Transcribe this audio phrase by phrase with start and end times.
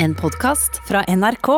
[0.00, 1.48] En podkast fra NRK.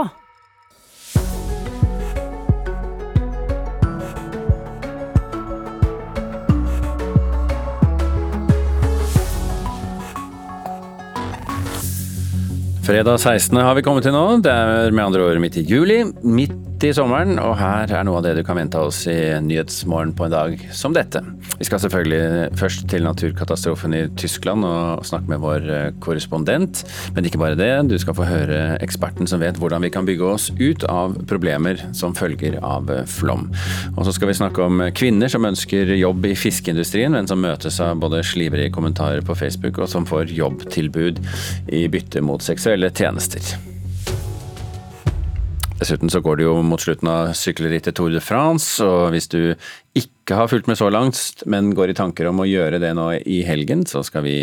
[12.87, 13.57] Fredag 16.
[13.57, 14.25] har vi kommet til nå.
[14.41, 18.21] Det er med andre ord midt i juli, midt i sommeren, og her er noe
[18.21, 21.21] av det du kan vente oss i Nyhetsmorgen på en dag som dette.
[21.59, 26.83] Vi skal selvfølgelig først til naturkatastrofen i Tyskland og snakke med vår eh, korrespondent.
[27.13, 30.25] Men ikke bare det, du skal få høre eksperten som vet hvordan vi kan bygge
[30.25, 33.51] oss ut av problemer som følger av eh, flom.
[33.97, 37.77] Og så skal vi snakke om kvinner som ønsker jobb i fiskeindustrien, men som møtes
[37.85, 41.21] av både slivrige kommentarer på Facebook og som får jobbtilbud
[41.77, 43.70] i bytte mot seksuelle tjenester.
[45.81, 49.55] Dessuten så går det jo mot slutten av sykkelrittet Tour de France, og hvis du
[49.97, 53.07] ikke har fulgt med så langt, men går i tanker om å gjøre det nå
[53.25, 54.35] i helgen, så skal vi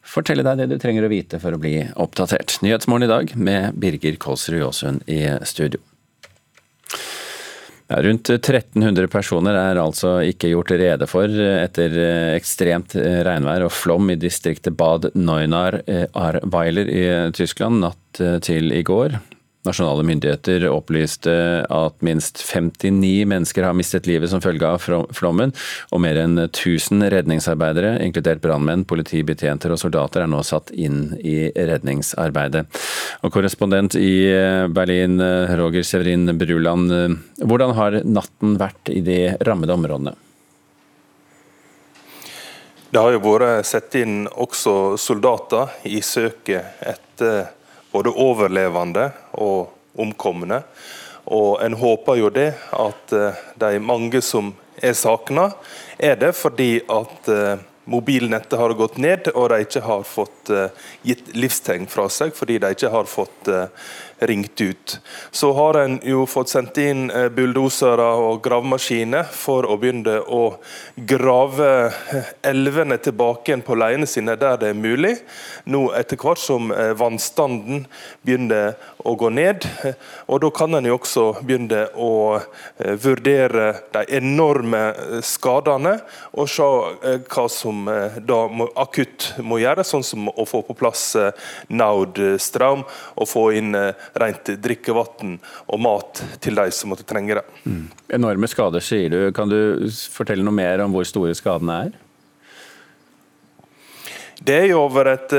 [0.00, 2.56] fortelle deg det du trenger å vite for å bli oppdatert.
[2.64, 5.82] Nyhetsmorgen i dag med Birger Kolsrud Jåsund i studio.
[7.92, 11.98] Ja, rundt 1300 personer er altså ikke gjort rede for etter
[12.38, 17.04] ekstremt regnvær og flom i distriktet Bad Neunar-Arweiler i
[17.36, 19.20] Tyskland natt til i går.
[19.62, 21.32] Nasjonale myndigheter opplyste
[21.70, 24.82] at minst 59 mennesker har mistet livet som følge av
[25.14, 25.52] flommen,
[25.94, 31.52] og mer enn 1000 redningsarbeidere, inkludert brannmenn, politibetjenter og soldater, er nå satt inn i
[31.54, 32.64] redningsarbeidet.
[33.22, 34.26] Og Korrespondent i
[34.74, 35.22] Berlin,
[35.62, 36.90] Roger Severin Bruland,
[37.38, 40.18] hvordan har natten vært i de rammede områdene?
[42.92, 47.46] Det har jo vært satt inn også soldater i søket etter
[47.92, 50.62] både overlevende og omkomne.
[51.30, 55.50] Og en håper jo det at eh, de mange som er savna,
[55.98, 60.68] er det fordi at eh, mobilnettet har gått ned, og de ikke har fått uh,
[61.02, 63.48] gitt livstegn fra seg fordi de ikke har fått
[64.28, 64.96] ringt ut.
[65.30, 70.42] Så har en jo fått sendt inn uh, bulldosere og gravemaskiner for å begynne å
[70.96, 71.92] grave
[72.46, 75.16] elvene tilbake igjen på leiene sine der det er mulig.
[75.64, 77.84] Nå etter hvert som vannstanden
[78.22, 79.66] begynner å gå ned.
[80.26, 82.40] Og Da kan en jo også begynne å
[83.02, 84.82] vurdere de enorme
[85.26, 85.96] skadene
[86.32, 86.66] og se
[87.32, 88.42] hva som eh, da
[88.80, 91.32] akutt må gjøres, sånn som å få på plass eh,
[91.72, 97.44] Naud-strøm og få inn eh, rent drikkevann og mat til de som måtte trenge det.
[97.64, 97.84] Mm.
[98.18, 99.20] Enorme skader, sier du.
[99.36, 102.00] Kan du fortelle noe mer om hvor store skadene er?
[104.42, 105.34] Det er jo over et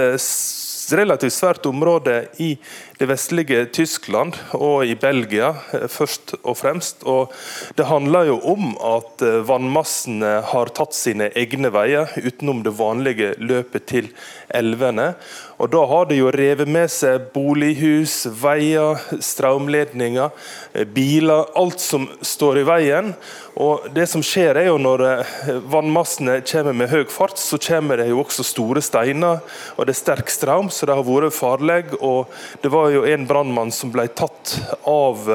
[0.93, 2.53] relativt svært område i
[2.99, 7.01] det vestlige Tyskland og i Belgia, eh, først og fremst.
[7.09, 7.33] Og
[7.77, 13.33] det handler jo om at eh, vannmassene har tatt sine egne veier utenom det vanlige
[13.41, 14.11] løpet til
[14.53, 15.13] elvene.
[15.57, 20.29] Og Da har det jo revet med seg bolighus, veier, strømledninger,
[20.73, 21.49] eh, biler.
[21.55, 23.15] Alt som står i veien.
[23.57, 25.25] Og det som skjer er jo Når
[25.69, 29.41] vannmassene kommer med høy fart, så kommer det jo også store steiner.
[29.77, 32.01] og Det er sterk strøm, så det har vært farlig.
[32.01, 32.27] og
[32.61, 34.57] Det var jo en brannmann som ble tatt
[34.89, 35.27] av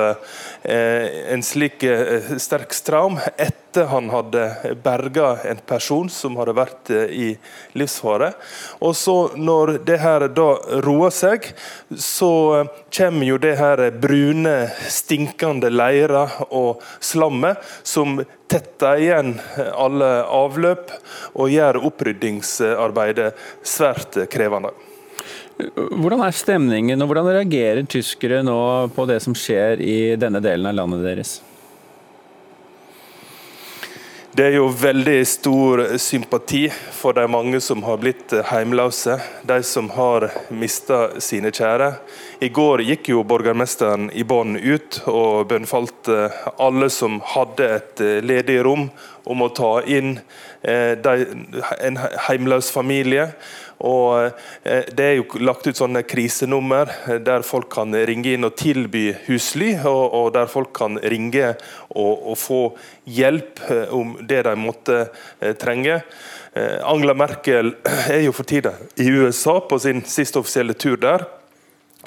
[0.62, 6.90] eh, en slik eh, sterk straum etter han hadde berga en person som hadde vært
[6.90, 7.28] eh, i
[7.78, 8.32] livsfare.
[8.84, 10.48] Og så Når det her da
[10.84, 11.46] roer seg,
[11.94, 14.56] så kommer jo det her brune,
[14.88, 19.36] stinkende leira og slammet som tetter igjen
[19.76, 20.92] alle avløp
[21.34, 23.32] og gjør oppryddingsarbeidet
[23.62, 24.72] svært krevende.
[25.58, 28.58] Hvordan er stemningen, og hvordan reagerer tyskere nå
[28.94, 31.38] på det som skjer i denne delen av landet deres?
[34.38, 39.16] Det er jo veldig stor sympati for de mange som har blitt heimløse.
[39.42, 41.88] De som har mista sine kjære.
[42.46, 48.60] I går gikk jo borgermesteren i bånn ut og bønnfalte alle som hadde et ledig
[48.62, 48.86] rom,
[49.26, 50.20] om å ta inn
[50.62, 50.94] eh,
[51.82, 51.98] en
[52.28, 53.32] heimløs familie.
[53.86, 54.32] Og
[54.64, 58.56] eh, Det er jo lagt ut sånne krisenummer eh, der folk kan ringe inn og
[58.58, 61.54] tilby husly, og, og der folk kan ringe
[61.94, 62.62] og, og, få
[63.06, 64.98] hjelp eh, om det de måtte
[65.60, 66.00] trenge.
[66.58, 67.74] Angela Merkel
[68.14, 71.26] er jo for tida i USA på sin siste offisielle tur der.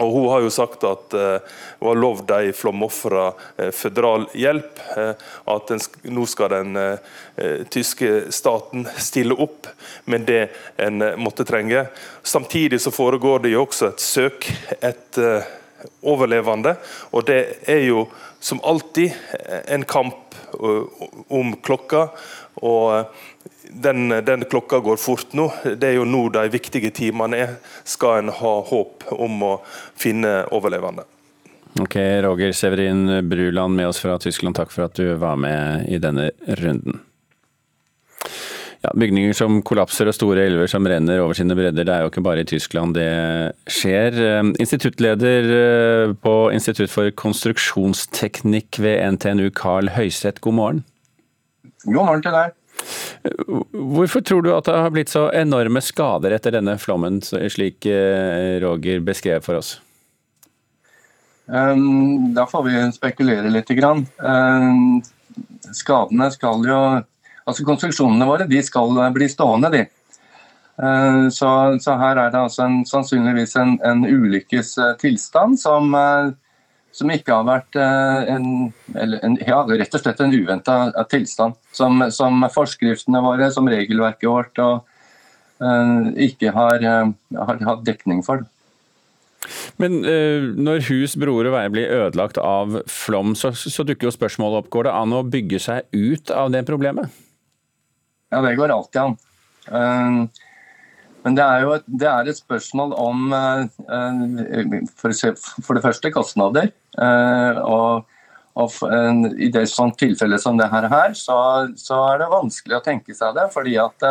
[0.01, 4.81] Og Hun har jo sagt at uh, hun har lovd de flomofra uh, føderal hjelp.
[4.98, 5.13] Uh,
[5.53, 5.81] at den,
[6.15, 6.80] nå skal den
[7.71, 9.69] tyske staten stille opp
[10.09, 10.42] med det
[10.81, 11.86] en måtte trenge.
[12.24, 14.50] Samtidig så foregår det jo også et søk
[14.81, 15.45] etter
[16.06, 16.75] overlevende.
[17.13, 17.39] Og det
[17.69, 18.06] er jo
[18.42, 19.13] som alltid
[19.69, 20.36] en kamp
[21.31, 22.07] om klokka
[22.59, 23.06] Og
[23.72, 25.48] den, den, klokka går fort nå.
[25.64, 27.56] Det er jo nå de viktige timene er.
[27.88, 29.54] Skal en ha håp om å
[29.96, 31.08] finne overlevende.
[31.80, 31.96] Ok,
[32.26, 36.32] Roger Severin Bruland med oss fra Tyskland, takk for at du var med i denne
[36.60, 37.00] runden.
[38.82, 42.10] Ja, bygninger som kollapser og store elver som renner over sine bredder, det er jo
[42.10, 43.12] ikke bare i Tyskland det
[43.70, 44.18] skjer.
[44.18, 50.82] Eh, instituttleder eh, på Institutt for konstruksjonsteknikk ved NTNU, Carl Høiseth, god morgen.
[51.86, 52.58] God morgen til deg.
[53.22, 58.58] Hvorfor tror du at det har blitt så enorme skader etter denne flommen, slik eh,
[58.64, 59.76] Roger beskrev for oss?
[61.46, 63.72] Da får vi spekulere litt.
[65.76, 66.82] Skadene skal jo
[67.42, 69.82] altså Konstruksjonene våre de skal bli stående, de.
[70.82, 71.50] Eh, så,
[71.84, 76.32] så her er det altså en, sannsynligvis en, en ulykkes tilstand som, eh,
[76.96, 78.48] som, ikke har vært eh, en,
[79.00, 80.78] en, ja, rett og slett en uventa
[81.12, 81.60] tilstand.
[81.76, 84.88] Som, som, forskriftene våre, som regelverket vårt, og,
[86.18, 86.82] ikke har,
[87.38, 88.42] har hatt dekning for.
[89.82, 94.14] Men uh, når hus, broer og veier blir ødelagt av flom, så, så dukker jo
[94.16, 94.72] spørsmålet opp.
[94.74, 97.10] Går det an å bygge seg ut av det problemet?
[98.32, 99.18] Ja, det går alltid an.
[99.68, 100.46] Eh,
[101.26, 106.72] men det er jo et, det er et spørsmål om eh, for det første kostnader.
[106.98, 108.08] Eh, og,
[108.60, 108.78] og
[109.38, 111.38] i det sånn tilfelle som det her, så,
[111.78, 113.48] så, er det vanskelig å tenke seg det.
[113.54, 114.08] fordi at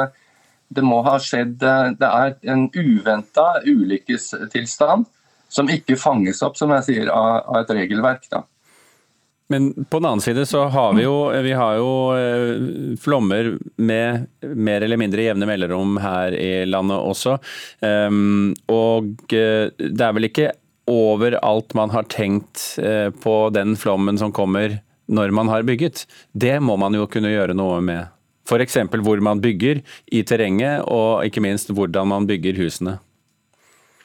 [0.71, 5.09] det må ha skjedd Det er en uventa ulykkestilstand
[5.51, 8.29] som ikke fanges opp som jeg sier, av, av et regelverk.
[8.31, 8.45] da.
[9.50, 14.29] Men på den annen side så har vi jo, vi har jo eh, flommer med
[14.55, 17.35] mer eller mindre jevne mellomrom her i landet også.
[17.82, 20.52] Ehm, og eh, det er vel ikke
[20.91, 24.79] overalt man har tenkt eh, på den flommen som kommer
[25.11, 26.05] når man har bygget.
[26.31, 28.06] Det må man jo kunne gjøre noe med.
[28.47, 28.79] F.eks.
[29.02, 29.82] hvor man bygger
[30.14, 33.00] i terrenget, og ikke minst hvordan man bygger husene.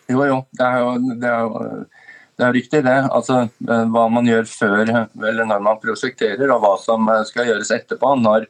[0.09, 0.41] Jo, jo.
[0.57, 1.85] Det er jo, det er jo
[2.35, 2.97] det er riktig det.
[3.15, 7.47] Altså, eh, hva man gjør før eller når man prosjekterer, og hva som eh, skal
[7.49, 8.11] gjøres etterpå.
[8.19, 8.47] Når,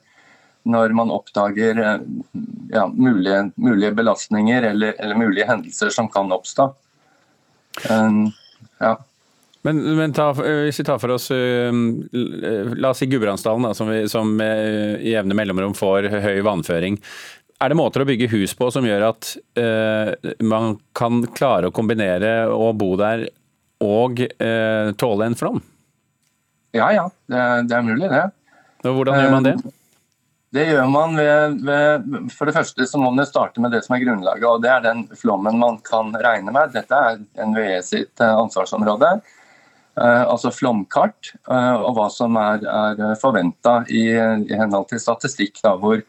[0.74, 2.08] når man oppdager eh,
[2.74, 6.72] ja, mulige, mulige, belastninger eller, eller, mulige hendelser som kan oppstå.
[7.92, 8.32] Um,
[8.80, 8.96] ja.
[9.68, 15.10] Men, men ta, hvis vi tar for oss La oss si Gudbrandsdalen, som, som i
[15.10, 17.00] jevne mellomrom får høy vannføring.
[17.60, 20.14] Er det måter å bygge hus på som gjør at uh,
[20.46, 23.26] man kan klare å kombinere å bo der
[23.84, 25.64] og eh, tåle en flom?
[26.76, 28.26] Ja ja, det, det, er mulig det.
[28.84, 29.56] Og hvordan gjør man det?
[29.60, 29.74] Eh,
[30.56, 33.96] det gjør man ved, ved, For det første så må man starte med det som
[33.96, 36.76] er grunnlaget, og det er den flommen man kan regne med.
[36.76, 39.18] Dette er NVE sitt eh, ansvarsområde.
[39.96, 45.60] Eh, altså flomkart, og hva som er, er forventa i, i, henhold til statistikk.
[45.64, 46.04] Da, hvor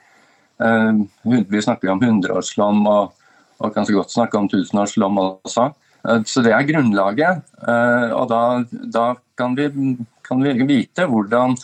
[0.57, 3.13] Vi snakker om hundreårsflom og,
[3.61, 5.71] og kan så godt snakke om tusenårsflom også.
[6.07, 7.43] Eh, så Det er grunnlaget.
[7.69, 11.57] Eh, og Da, da kan, vi, kan, vi, vite hvordan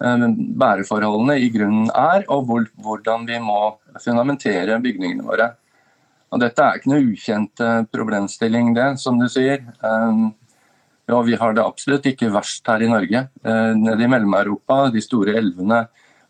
[0.00, 0.26] eh,
[0.64, 5.54] bæreforholdene i grunnen er, og hvor, hvordan vi må fundamentere bygningene våre.
[6.30, 7.60] Og Dette er ikke noe ukjent
[7.90, 9.64] problemstilling, det, som du sier.
[9.82, 13.24] Ja, vi har det absolutt ikke verst her i Norge.
[13.42, 15.80] Nede i Mellom-Europa, de store elvene,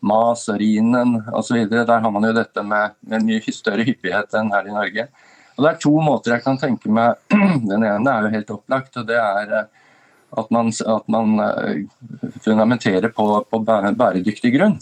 [0.01, 4.71] Mas, Rhinen osv., der har man jo dette med, med mye større hyppighet enn her
[4.71, 5.05] i Norge.
[5.61, 7.19] Og Det er to måter jeg kan tenke meg.
[7.69, 8.95] Den ene er jo helt opplagt.
[8.97, 9.67] og det er eh,
[10.41, 11.83] at man, at man eh,
[12.41, 14.79] fundamenterer på, på, bæredyktig grunn.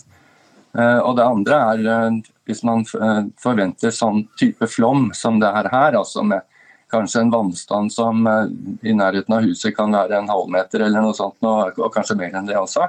[0.78, 5.98] Eh, og det andre er hvis man forventer sånn type flom som det er her,
[6.00, 6.48] altså med
[6.90, 11.38] kanskje en vannstand som i nærheten av huset kan være en halvmeter eller noe sånt,
[11.46, 12.88] og kanskje mer enn det også.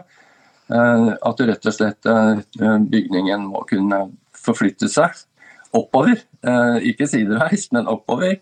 [0.71, 2.09] At rett og slett
[2.95, 4.07] bygningen må kunne
[4.41, 5.13] forflytte seg
[5.77, 6.21] oppover.
[6.47, 8.37] Eh, ikke sideveis, men oppover.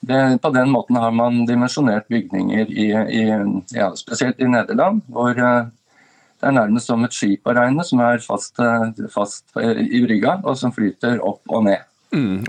[0.00, 3.24] Det, på den måten har man dimensjonert bygninger, i, i,
[3.74, 5.68] ja, spesielt i Nederland, hvor eh,
[6.38, 10.38] det er nærmest som et skip å regne som er fast, eh, fast i brygga,
[10.44, 11.86] og som flyter opp og ned.
[12.14, 12.44] Mm,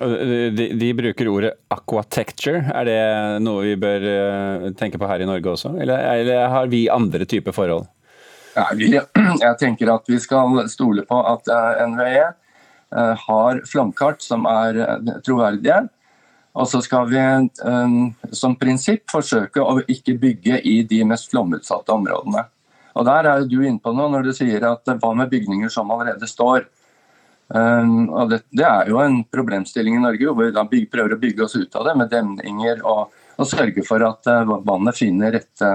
[0.56, 2.62] de, de, bruker ordet aquatecture.
[2.72, 3.00] Er det
[3.44, 4.06] noe vi bør
[4.80, 7.90] tenke på her i Norge også, eller, eller har vi andre typer forhold?
[8.56, 8.94] Ja, vi,
[9.46, 11.50] jeg tenker at vi skal stole på at
[11.90, 12.30] NVE
[12.98, 15.84] har flomkart som er eh, troverdige.
[16.60, 17.20] Og så skal vi
[17.64, 22.44] um, som prinsipp forsøke å ikke bygge i de mest flomutsatte områdene.
[22.98, 25.92] Og Der er du inne på noe når du sier at hva med bygninger som
[25.94, 26.66] allerede står.
[27.54, 31.22] Og det, det, er jo en problemstilling i Norge hvor vi da bygger, prøver å
[31.22, 34.28] bygge oss ut av det med demninger og, og sørge for at
[34.68, 35.72] vannet finner rette,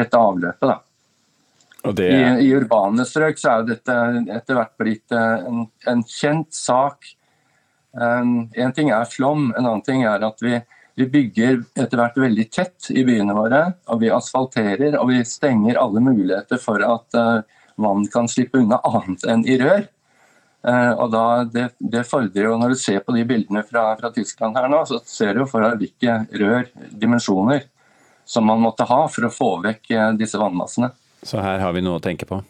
[0.00, 0.66] rette avløpet.
[0.72, 0.80] Da.
[1.92, 2.08] Det...
[2.08, 3.94] I, I, urbane strøk så er dette
[4.34, 7.14] etter hvert blitt eh, en, en kjent sak.
[7.92, 10.58] Um, en ting er flom, en annen ting er at vi,
[10.98, 13.62] vi bygger etter hvert veldig tett i byene våre.
[13.88, 17.40] og Vi asfalterer og vi stenger alle muligheter for at uh,
[17.80, 19.86] vann kan slippe unna annet enn i rør.
[20.66, 24.10] Uh, og da, det, det, fordrer jo, Når du ser på de bildene fra, fra
[24.12, 27.68] Tyskland her nå, så ser du for deg hvilke rør, dimensjoner,
[28.28, 30.90] som man måtte ha for å få vekk uh, disse vannmassene.
[31.22, 32.40] Så her har vi noe å tenke på?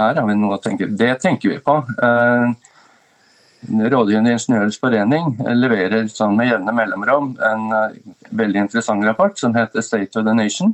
[0.00, 0.96] Her har vi noe å tenke på.
[0.98, 1.76] Det tenker vi på.
[2.02, 2.70] Eh,
[3.68, 7.98] Rådgivende ingeniørers forening leverer sånn med jevne mellomrom en uh,
[8.32, 10.72] veldig interessant rapport som heter 'State of the Nation'.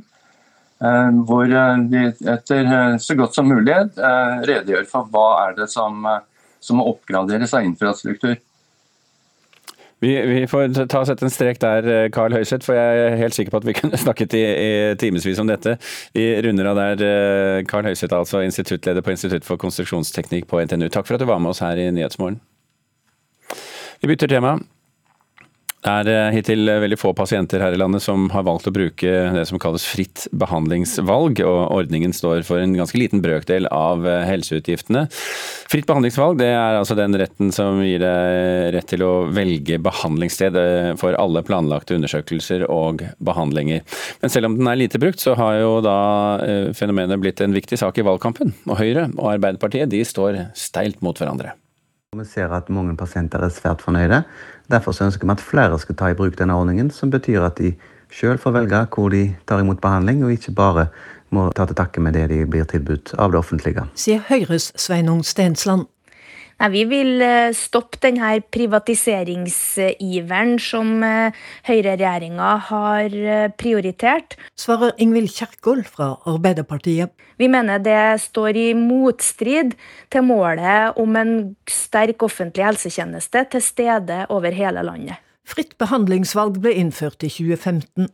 [0.79, 1.51] Uh, hvor
[1.91, 6.05] vi etter så godt som mulig uh, redegjør for hva er det som,
[6.63, 8.37] som må oppgraderes av infrastruktur.
[9.99, 13.33] Vi, vi, får ta og sette en strek der, Carl Høyseth, for jeg er helt
[13.33, 14.69] sikker på at vi kunne snakket i, i
[15.01, 15.77] timevis om dette.
[16.13, 17.01] Vi runder av der.
[17.07, 20.91] Eh, Carl Høiseth, altså instituttleder på Institutt for konstruksjonsteknikk på NTNU.
[20.93, 22.37] Takk for at du var med oss her i Nyhetsmorgen.
[24.01, 24.59] Vi bytter tema.
[25.87, 29.11] Det er eh, hittil veldig få pasienter her i landet som har valgt å bruke
[29.31, 34.25] det som kalles fritt behandlingsvalg, og ordningen står for en ganske liten brøkdel av eh,
[34.27, 35.05] helseutgiftene.
[35.71, 40.59] Fritt behandlingsvalg det er altså den retten som gir deg rett til å velge behandlingssted
[40.59, 43.85] eh, for alle planlagte undersøkelser og behandlinger.
[44.19, 45.99] Men selv om den er lite brukt, så har jo da
[46.75, 48.51] fenomenet blitt en viktig sak i valgkampen.
[48.67, 51.55] Og Høyre og Arbeiderpartiet de står steilt mot hverandre.
[52.17, 54.23] Vi ser at mange pasienter er svært fornøyde.
[54.71, 57.75] Derfor ønsker vi at flere skal ta i bruk denne ordningen, som betyr at de
[58.09, 60.87] sjøl får velge hvor de tar imot behandling, og ikke bare
[61.29, 63.85] må ta til takke med det de blir tilbudt av det offentlige.
[63.95, 65.85] Sier Høyres Sveinung Stensland.
[66.57, 71.31] Nei, Vi vil eh, stoppe denne privatiseringsiveren som eh,
[71.69, 74.33] høyreregjeringa har eh, prioritert.
[74.57, 77.13] Svarer Ingvild Kjerkol fra Arbeiderpartiet.
[77.37, 79.77] Vi mener det står i motstrid
[80.09, 85.21] til målet om en sterk offentlig helsetjeneste til stede over hele landet.
[85.47, 88.09] Fritt behandlingsvalg ble innført i 2015.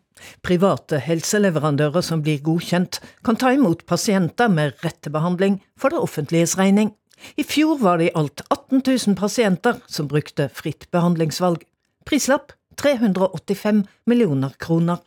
[0.46, 6.04] Private helseleverandører som blir godkjent, kan ta imot pasienter med rett til behandling for det
[6.04, 6.94] offentliges regning.
[7.36, 11.64] I fjor var det i alt 18 000 pasienter som brukte fritt behandlingsvalg.
[12.06, 12.52] Prislapp
[12.82, 14.98] 385 millioner kroner.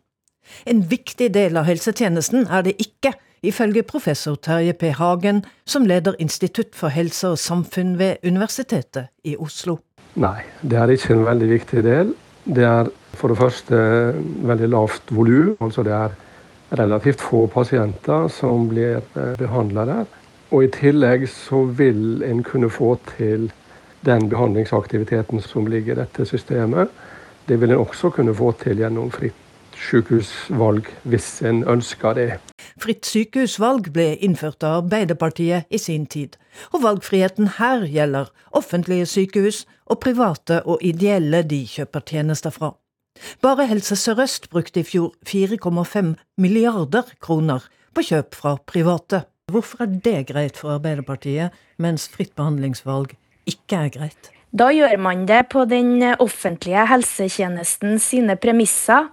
[0.65, 3.13] En viktig del av helsetjenesten er det ikke,
[3.47, 4.93] ifølge professor Terje P.
[4.97, 9.81] Hagen, som leder Institutt for helse og samfunn ved Universitetet i Oslo.
[10.17, 12.15] Nei, det er ikke en veldig viktig del.
[12.47, 13.81] Det er for det første
[14.47, 15.57] veldig lavt volum.
[15.61, 16.15] Altså det er
[16.77, 20.07] relativt få pasienter som blir eh, behandla der.
[20.51, 23.51] Og i tillegg så vil en kunne få til
[24.07, 26.93] den behandlingsaktiviteten som ligger i dette systemet.
[27.49, 29.43] Det vil en også kunne få til gjennom fritt
[29.77, 32.29] sykehusvalg, hvis en ønsker det.
[32.81, 36.37] Fritt sykehusvalg ble innført av Arbeiderpartiet i sin tid,
[36.73, 42.73] og valgfriheten her gjelder offentlige sykehus og private og ideelle de kjøper tjenester fra.
[43.43, 49.25] Bare Helse Sør-Øst brukte i fjor 4,5 milliarder kroner på kjøp fra private.
[49.47, 53.13] Hvorfor er det greit for Arbeiderpartiet, mens fritt behandlingsvalg
[53.47, 54.31] ikke er greit?
[54.51, 59.07] Da gjør man det på den offentlige helsetjenesten sine premisser,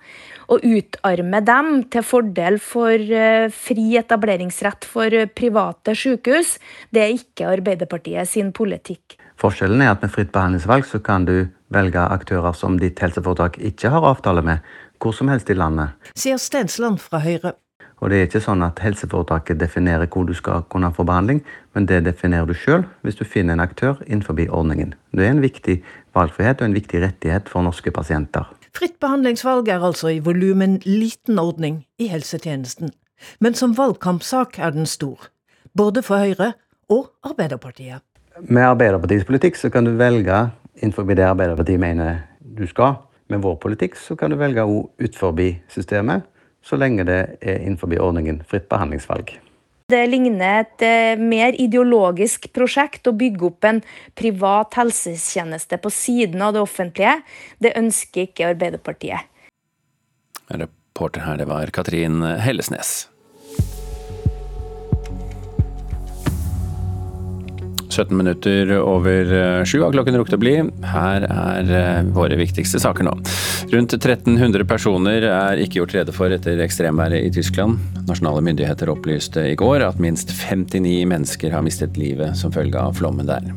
[0.50, 6.58] og utarmer dem til fordel for eh, fri etableringsrett for private sykehus.
[6.90, 9.20] Det er ikke Arbeiderpartiet sin politikk.
[9.38, 11.36] Forskjellen er at med fritt behandlingsvalg så kan du
[11.74, 14.66] velge aktører som ditt helseforetak ikke har avtale med,
[14.98, 15.94] hvor som helst i landet.
[16.18, 17.54] Sier Stensland fra Høyre.
[18.03, 21.39] Og det er ikke sånn at helseforetaket definerer hvor du skal kunne få behandling,
[21.72, 24.91] men det definerer du sjøl hvis du finner en aktør innenfor ordningen.
[25.15, 25.77] Det er en viktig
[26.12, 28.50] valgfrihet og en viktig rettighet for norske pasienter.
[28.75, 32.91] Fritt behandlingsvalg er altså i volum en liten ordning i helsetjenesten,
[33.39, 35.29] men som valgkampsak er den stor.
[35.72, 36.51] Både for Høyre
[36.91, 38.03] og Arbeiderpartiet.
[38.41, 43.00] Med Arbeiderpartiets politikk så kan du velge innenfor det Arbeiderpartiet mener du skal.
[43.31, 45.39] Med vår politikk så kan du velge òg utenfor
[45.72, 46.27] systemet
[46.63, 49.36] så lenge det er innenfor ordningen fritt behandlingsvalg.
[49.91, 53.82] Det ligner et eh, mer ideologisk prosjekt å bygge opp en
[54.15, 57.17] privat helsetjeneste på siden av det offentlige.
[57.60, 59.27] Det ønsker ikke Arbeiderpartiet.
[60.50, 63.03] Reporter her, det var Katrin Hellesnes.
[67.93, 70.55] 17 minutter over eh, sju har klokken rukket å bli.
[70.93, 73.13] Her er eh, våre viktigste saker nå.
[73.74, 77.80] Rundt 1300 personer er ikke gjort rede for etter ekstremværet i Tyskland.
[78.06, 82.94] Nasjonale myndigheter opplyste i går at minst 59 mennesker har mistet livet som følge av
[83.00, 83.48] flommen der.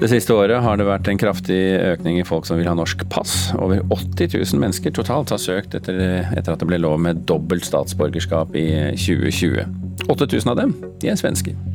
[0.00, 1.60] Det siste året har det vært en kraftig
[1.90, 3.50] økning i folk som vil ha norsk pass.
[3.60, 7.68] Over 80 000 mennesker totalt har søkt etter, etter at det ble lov med dobbelt
[7.68, 9.68] statsborgerskap i 2020.
[10.08, 11.73] 8000 av dem de er svensker.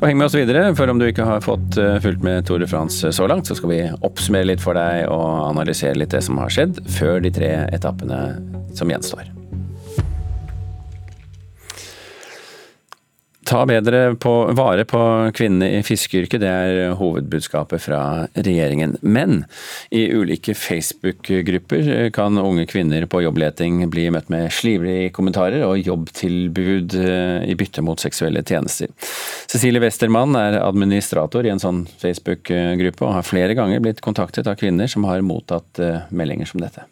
[0.00, 2.62] Og Heng med oss videre, for om du ikke har fått eh, fulgt med Tour
[2.62, 6.24] de France så langt, så skal vi oppsummere litt for deg og analysere litt det
[6.26, 8.22] som har skjedd før de tre etappene
[8.78, 9.37] som gjenstår.
[13.48, 14.98] Ta bedre på, vare på
[15.32, 18.00] kvinnene i fiskeyrket, det er hovedbudskapet fra
[18.36, 18.98] regjeringen.
[19.00, 19.46] Men
[19.88, 26.98] i ulike Facebook-grupper kan unge kvinner på jobbleting bli møtt med slivlige kommentarer og jobbtilbud
[27.00, 28.92] eh, i bytte mot seksuelle tjenester.
[29.48, 34.60] Cecilie Westermann er administrator i en sånn Facebook-gruppe, og har flere ganger blitt kontaktet av
[34.60, 36.84] kvinner som har mottatt eh, meldinger som dette.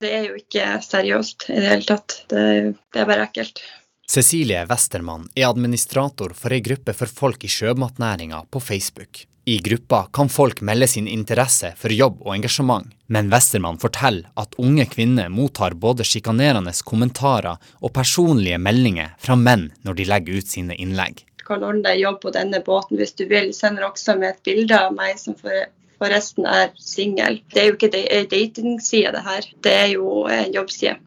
[0.00, 2.22] Det er jo ikke seriøst i det hele tatt.
[2.32, 2.42] Det,
[2.90, 3.62] det er bare ekkelt.
[4.10, 9.20] Cecilie Westermann er administrator for ei gruppe for folk i sjømatnæringa på Facebook.
[9.46, 14.56] I gruppa kan folk melde sin interesse for jobb og engasjement, men Westermann forteller at
[14.58, 20.50] unge kvinner mottar både sjikanerende kommentarer og personlige meldinger fra menn når de legger ut
[20.56, 21.22] sine innlegg.
[21.38, 23.52] Du kan ordne deg jobb på denne båten hvis du vil.
[23.54, 27.38] Sender også med et bilde av meg som forresten er singel.
[27.54, 29.48] Det er jo ikke ei datingside, det her.
[29.62, 30.98] Det er jo en jobbside.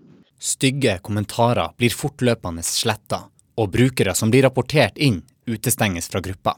[0.44, 3.22] Stygge kommentarer blir fortløpende sletta,
[3.56, 6.58] og brukere som blir rapportert inn, utestenges fra gruppa.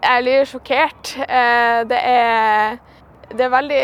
[0.00, 1.10] Jeg blir sjokkert.
[1.26, 2.78] Eh, det er,
[3.28, 3.82] det er veldig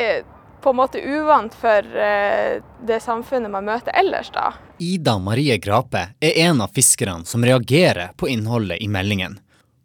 [0.64, 4.54] på en måte uvant for eh, det samfunnet man møter ellers, da.
[4.80, 9.36] Ida Marie Grape er en av fiskerne som reagerer på innholdet i meldingen.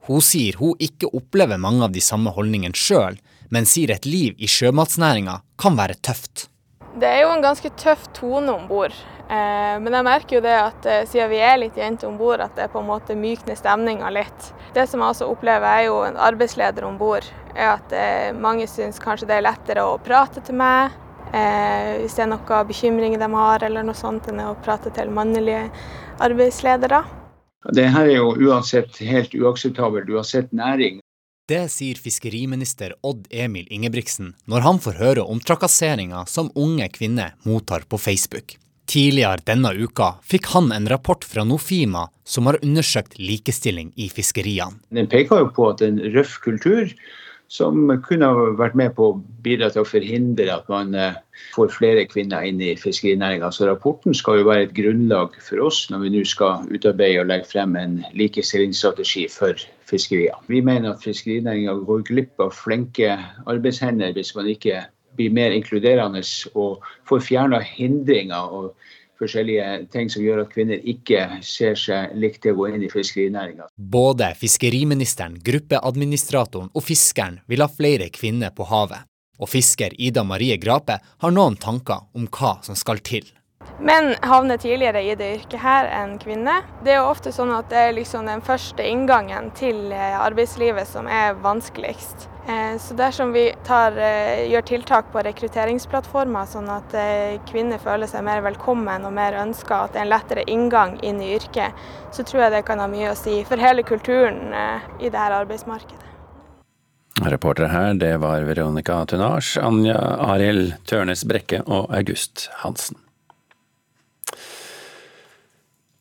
[0.07, 3.19] Hun sier hun ikke opplever mange av de samme holdningene sjøl,
[3.51, 6.47] men sier et liv i sjømatsnæringa kan være tøft.
[6.98, 8.96] Det er jo en ganske tøff tone om bord.
[9.29, 12.41] Eh, men jeg merker jo det at eh, siden vi er litt jenter om bord,
[12.41, 14.48] at det på en måte mykner stemninga litt.
[14.74, 18.65] Det som jeg også opplever, er jo en arbeidsleder om bord, er at eh, mange
[18.69, 20.98] syns kanskje det er lettere å prate til meg.
[21.29, 25.67] Hvis det er noen bekymringer de har eller noe sånt, enn å prate til mannlige
[26.25, 27.03] arbeidsledere.
[27.77, 30.98] Det her er jo uansett helt uakseptabelt, uansett næring.
[31.49, 37.31] Det sier fiskeriminister Odd Emil Ingebrigtsen når han får høre om trakasseringa som unge kvinner
[37.41, 38.53] mottar på Facebook.
[38.89, 44.77] Tidligere denne uka fikk han en rapport fra Nofima som har undersøkt likestilling i fiskeriene.
[44.93, 46.93] Den peker jo på at en røff kultur
[47.49, 51.17] som kunne vært med på å bidra til å forhindre at man eh,
[51.55, 53.49] får flere kvinner inn i fiskerinæringa.
[53.49, 57.33] Så rapporten skal jo være et grunnlag for oss når vi nå skal utarbeide og
[57.33, 59.57] legge frem en likestillingsstrategi for
[59.89, 60.38] fiskeriene.
[60.47, 63.15] Vi mener at fiskerinæringa går glipp av flinke
[63.49, 64.86] arbeidshender hvis man ikke
[65.17, 66.21] blir mer inkluderende
[66.56, 68.71] og får fjerna hindringer og
[69.19, 72.91] forskjellige ting som gjør at kvinner ikke ser seg likt til å gå inn i
[72.91, 73.67] fiskerinæringa.
[73.75, 79.04] Både fiskeriministeren, gruppeadministratoren og fiskeren vil ha flere kvinner på havet.
[79.39, 83.28] Og fisker Ida Marie Grape har noen tanker om hva som skal til.
[83.82, 86.65] Menn havner tidligere i det yrket her enn kvinner.
[86.84, 90.88] Det er jo ofte sånn at det er liksom den første inngangen til eh, arbeidslivet
[90.88, 92.28] som er vanskeligst.
[92.52, 96.98] Eh, så dersom vi tar, eh, gjør tiltak på rekrutteringsplattformer, sånn at
[97.48, 101.24] kvinner føler seg mer velkommen og mer ønska, at det er en lettere inngang inn
[101.24, 104.52] i yrket, så tror jeg det kan ha mye å si for hele kulturen
[105.00, 106.06] i dette arbeidsmarkedet.
[107.19, 113.00] Reportere her, det var Veronica Tunasj, Anja Arild Tørnes Brekke og August Hansen.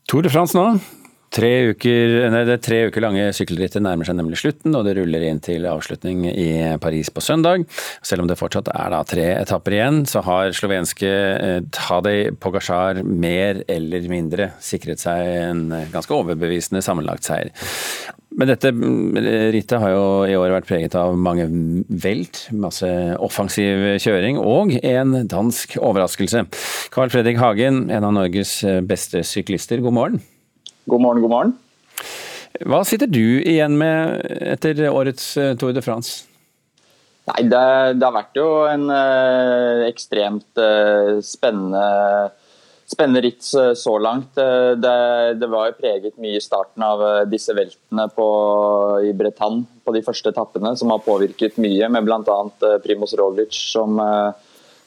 [0.09, 0.65] Tour de France nå.
[1.29, 5.27] Tre uker, nei, det tre uker lange sykkelrittet nærmer seg nemlig slutten, og det ruller
[5.29, 6.49] inn til avslutning i
[6.81, 7.67] Paris på søndag.
[8.01, 13.03] Selv om det fortsatt er da tre etapper igjen, så har slovenske eh, Tadej Pogasjar
[13.05, 17.53] mer eller mindre sikret seg en ganske overbevisende sammenlagt seier.
[18.39, 19.19] Men dette mm,
[19.55, 21.49] rittet har jo i år vært preget av mange
[21.91, 26.45] velt, masse offensiv kjøring og en dansk overraskelse.
[26.95, 30.23] Carl Fredrik Hagen, en av Norges beste syklister, god morgen.
[30.89, 31.59] God morgen, god morgen.
[32.67, 34.25] Hva sitter du igjen med
[34.55, 36.25] etter årets eh, Tour de France?
[37.29, 37.61] Nei, det,
[38.01, 41.83] det har vært jo en ø, ekstremt ø, spennende,
[42.89, 43.45] spennende ritt
[43.77, 44.35] så langt.
[44.35, 44.95] Det,
[45.41, 48.29] det, var jo preget mye i starten av disse veltene på,
[49.05, 52.39] i Bretagne på de første etappene, som har påvirket mye, med bl.a.
[52.85, 54.01] Primoz Roglic som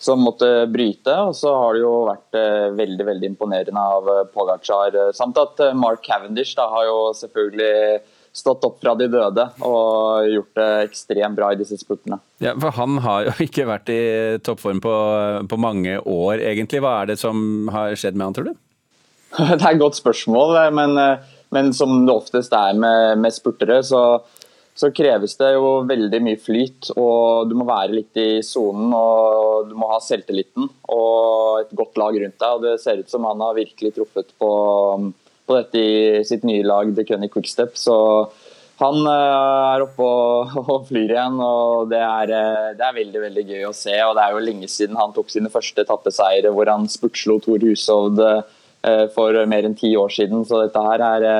[0.01, 1.13] som måtte bryte.
[1.27, 4.95] Og så har det jo vært eh, veldig veldig imponerende av eh, Pogacar.
[4.97, 8.01] Eh, samt at Mark Cavendish da, har jo selvfølgelig
[8.33, 12.21] stått opp fra de døde og gjort det ekstremt bra i disse spurtene.
[12.43, 14.01] Ja, for Han har jo ikke vært i
[14.43, 14.95] toppform på,
[15.51, 16.83] på mange år, egentlig.
[16.83, 18.53] Hva er det som har skjedd med han, tror du?
[19.37, 20.97] Det er et godt spørsmål, men,
[21.55, 24.21] men som det oftest er med, med spurtere, så
[24.81, 26.91] så kreves det jo veldig mye flyt.
[26.95, 31.99] og Du må være litt i sonen og du må ha selvtilliten og et godt
[32.01, 32.55] lag rundt deg.
[32.55, 34.51] og Det ser ut som han har virkelig truffet på,
[35.51, 37.75] på dette i sitt nye lag, The Cunny Quickstep.
[37.79, 37.95] Så
[38.81, 40.07] han er oppe
[40.61, 42.33] og, flyr igjen, og det er,
[42.77, 43.97] det er, veldig veldig gøy å se.
[44.07, 47.61] og Det er jo lenge siden han tok sine første etappeseiere hvor han spurtslo Tor
[47.67, 48.23] Hushovd
[49.13, 50.41] for mer enn ti år siden.
[50.49, 51.35] Så dette her er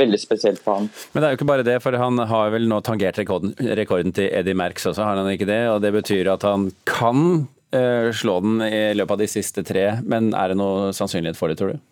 [0.00, 0.88] veldig spesielt for han.
[1.12, 4.16] Men det er jo ikke bare det, for han har vel nå tangert rekorden, rekorden
[4.16, 5.62] til Eddie Merckx også, har han ikke det?
[5.70, 10.32] Og det betyr at han kan slå den i løpet av de siste tre, men
[10.34, 11.84] er det noe sannsynlighet for det, tror du?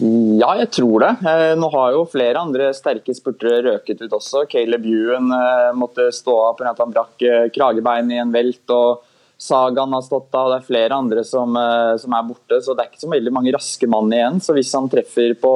[0.00, 1.10] Ja, jeg tror det.
[1.26, 4.46] Eh, nå har jo flere andre sterke spurtere røket ut også.
[4.50, 6.72] Caleb Ewan eh, måtte stå av pga.
[6.72, 8.64] at han brakk kragebein i en velt.
[8.70, 9.06] og
[9.40, 12.58] Sagaen har stått av, og det er flere andre som, eh, som, er borte.
[12.60, 14.36] Så det er ikke så veldig mange raske mann igjen.
[14.44, 15.52] Så hvis han treffer på,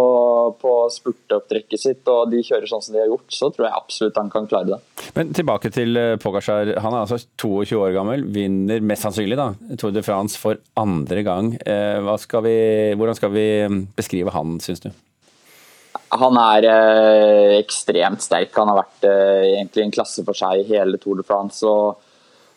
[0.61, 4.21] på spurteopptrekket sitt og de kjører sånn som de har gjort, så tror jeg absolutt
[4.23, 4.81] han kan klare det.
[5.19, 6.73] Men tilbake til eh, Pogasjar.
[6.81, 11.27] Han er altså 22 år gammel, vinner mest sannsynlig da, Tour de France for andre
[11.27, 11.53] gang.
[11.61, 12.59] Eh, skal vi,
[12.97, 13.49] hvordan skal vi
[13.99, 14.95] beskrive han, syns du?
[16.15, 18.55] Han er eh, ekstremt sterk.
[18.57, 21.61] Han har vært eh, egentlig en klasse for seg i hele Tour de France.
[21.69, 22.04] og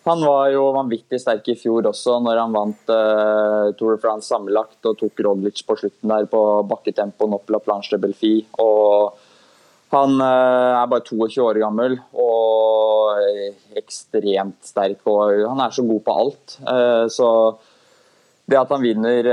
[0.07, 4.29] han var jo vanvittig sterk i fjor også, når han vant uh, Tour de France
[4.31, 8.35] sammenlagt og tok Roglic på slutten der på bakketempoen opp La Planche de Belfi.
[8.63, 9.17] Og
[9.91, 13.19] han uh, er bare 22 år gammel og
[13.79, 15.03] ekstremt sterk.
[15.11, 16.55] Og han er så god på alt.
[16.63, 17.29] Uh, så
[18.47, 19.27] det at han vinner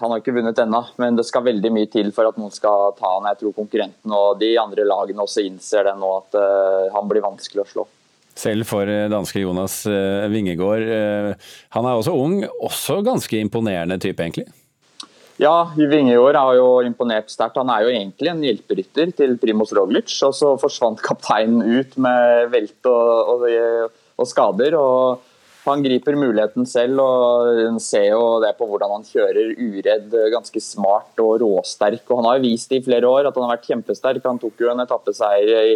[0.00, 2.96] Han har ikke vunnet ennå, men det skal veldig mye til for at noen skal
[2.98, 3.30] ta han.
[3.30, 6.38] Jeg tror konkurrenten og de andre lagene også innser det nå, at
[6.96, 7.86] han blir vanskelig å slå
[8.40, 10.86] selv for eh, danske Jonas eh, Vingegård.
[10.86, 14.48] Eh, han er også ung, også ganske imponerende type, egentlig?
[15.40, 17.56] Ja, Vingegård har jo imponert sterkt.
[17.60, 20.12] Han er jo egentlig en hjelperytter til Primoz Roglic.
[20.26, 24.76] Og så forsvant kapteinen ut med velt og, og, og skader.
[24.76, 25.26] og
[25.64, 31.20] han griper muligheten selv og ser jo det på hvordan han kjører uredd, ganske smart
[31.20, 32.04] og råsterk.
[32.08, 34.24] Og han har jo vist i flere år at han har vært kjempesterk.
[34.24, 35.74] Han tok jo en etappeseier i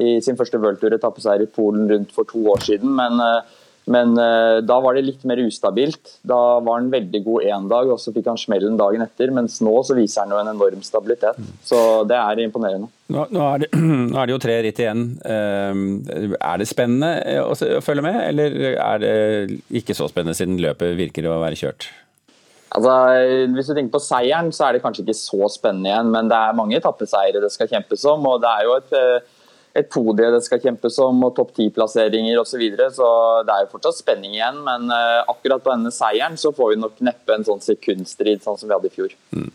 [0.00, 2.90] i sin første worldtour etappeseier i Polen rundt for to år siden.
[2.98, 6.16] Men, eh, men, eh, da var det litt mer ustabilt.
[6.26, 9.30] Da var han veldig god én dag, og så fikk han smellen dagen etter.
[9.30, 11.36] Mens nå så viser han jo en enorm stabilitet.
[11.62, 12.88] Så det er imponerende.
[13.08, 13.72] Nå, nå, er, det,
[14.10, 15.04] nå er, det, jo tre ritt igjen.
[15.22, 17.12] Eh, er det spennende
[17.44, 17.52] å,
[17.84, 21.86] følge med, eller er det ikke så spennende siden løpet virker å være kjørt?
[22.74, 22.90] Altså,
[23.54, 26.34] hvis du tenker på seieren, så er det kanskje ikke så spennende igjen, men det
[26.34, 28.26] er mange etappeseiere det skal kjempes om.
[28.26, 29.33] og det er jo et
[29.74, 32.54] et podie det skal kjempes om, og topp ti-plasseringer osv.
[32.54, 32.86] Så, videre.
[32.94, 33.08] så
[33.46, 34.60] det er jo fortsatt spenning igjen.
[34.66, 38.60] Men uh, akkurat på denne seieren så får vi nok neppe en sånn sekundstrid sånn
[38.60, 39.16] som vi hadde i fjor.
[39.34, 39.50] Mm.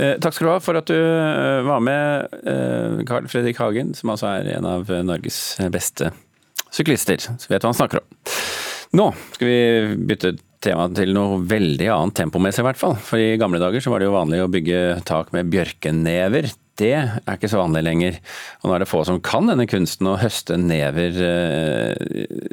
[0.00, 3.92] Eh, takk skal du ha for at du eh, var med, eh, Carl Fredrik Hagen,
[3.94, 5.40] som altså er en av Norges
[5.72, 6.10] beste
[6.72, 7.20] syklister.
[7.20, 8.16] Så vet hva han snakker om.
[8.98, 9.60] Nå skal vi
[10.08, 12.96] bytte tema til noe veldig annet tempomessig, i hvert fall.
[13.02, 16.94] For i gamle dager så var det jo vanlig å bygge tak med bjørkenever det
[16.96, 18.18] er ikke så vanlig lenger.
[18.62, 21.16] Og nå er det få som kan denne kunsten å høste never,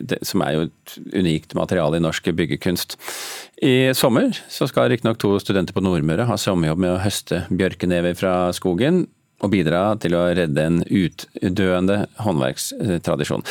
[0.10, 2.97] det, som er jo et unikt materiale i norsk byggekunst.
[3.63, 8.17] I sommer så skal riktignok to studenter på Nordmøre ha sommerjobb med å høste bjørkenever
[8.19, 9.05] fra skogen,
[9.39, 13.45] og bidra til å redde en utdøende håndverkstradisjon.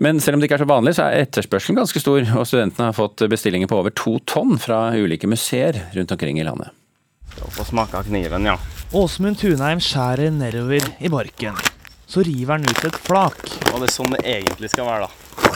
[0.00, 2.88] Men selv om det ikke er så vanlig, så er etterspørselen ganske stor, og studentene
[2.88, 6.72] har fått bestillinger på over to tonn fra ulike museer rundt omkring i landet.
[7.52, 8.56] Få smake av kniven, ja.
[8.90, 11.54] Åsmund Tunheim skjærer nedover i barken.
[12.10, 13.38] Så river han ut et flak.
[13.70, 15.52] Og det er sånn det egentlig skal være, da.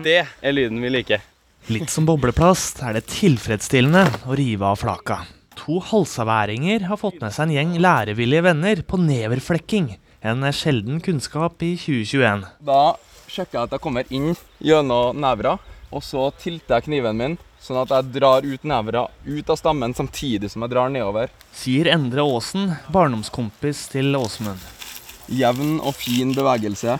[0.00, 1.20] Det er lyden vi liker.
[1.68, 5.18] Litt som bobleplast er det tilfredsstillende å rive av flaka.
[5.60, 9.92] To halsaværinger har fått med seg en gjeng lærevillige venner på neverflekking.
[10.24, 12.48] En sjelden kunnskap i 2021.
[12.64, 12.96] Da
[13.28, 14.32] sjekker jeg at jeg kommer inn
[14.64, 15.58] gjennom nevra,
[15.92, 19.92] og så tilter jeg kniven min Sånn at jeg drar ut nevra ut av stammen
[19.96, 21.28] samtidig som jeg drar nedover.
[21.52, 24.62] Sier Endre Aasen, barndomskompis til Åsmund.
[25.28, 26.96] Jevn og fin bevegelse.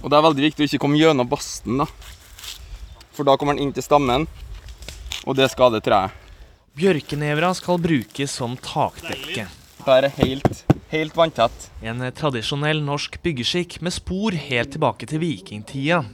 [0.00, 1.88] Og det er veldig viktig å ikke komme gjennom basten, da.
[3.16, 4.28] For da kommer den inn til stammen,
[5.24, 6.16] og det skader treet.
[6.78, 9.48] Bjørkenevra skal brukes som takdekke.
[9.80, 11.66] Det er helt, helt vanntett.
[11.82, 16.04] En tradisjonell norsk byggeskikk med spor helt tilbake til vikingtida.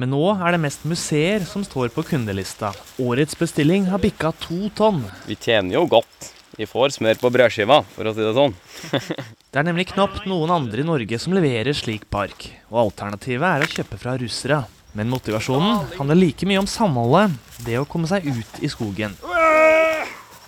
[0.00, 2.72] Men nå er det mest museer som står på kundelista.
[2.98, 5.04] Årets bestilling har bikka to tonn.
[5.28, 6.32] Vi tjener jo godt.
[6.58, 8.54] Vi får smør på brødskiva, for å si det sånn.
[9.50, 12.48] det er nemlig knapt noen andre i Norge som leverer slik park.
[12.70, 14.64] Og alternativet er å kjøpe fra russere.
[14.94, 17.34] Men motivasjonen handler like mye om samholdet,
[17.66, 19.14] det å komme seg ut i skogen.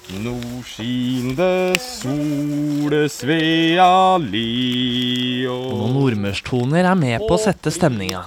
[0.07, 8.21] Nå skin det sole svea li Og noen nordmørstoner er med på å sette stemninga.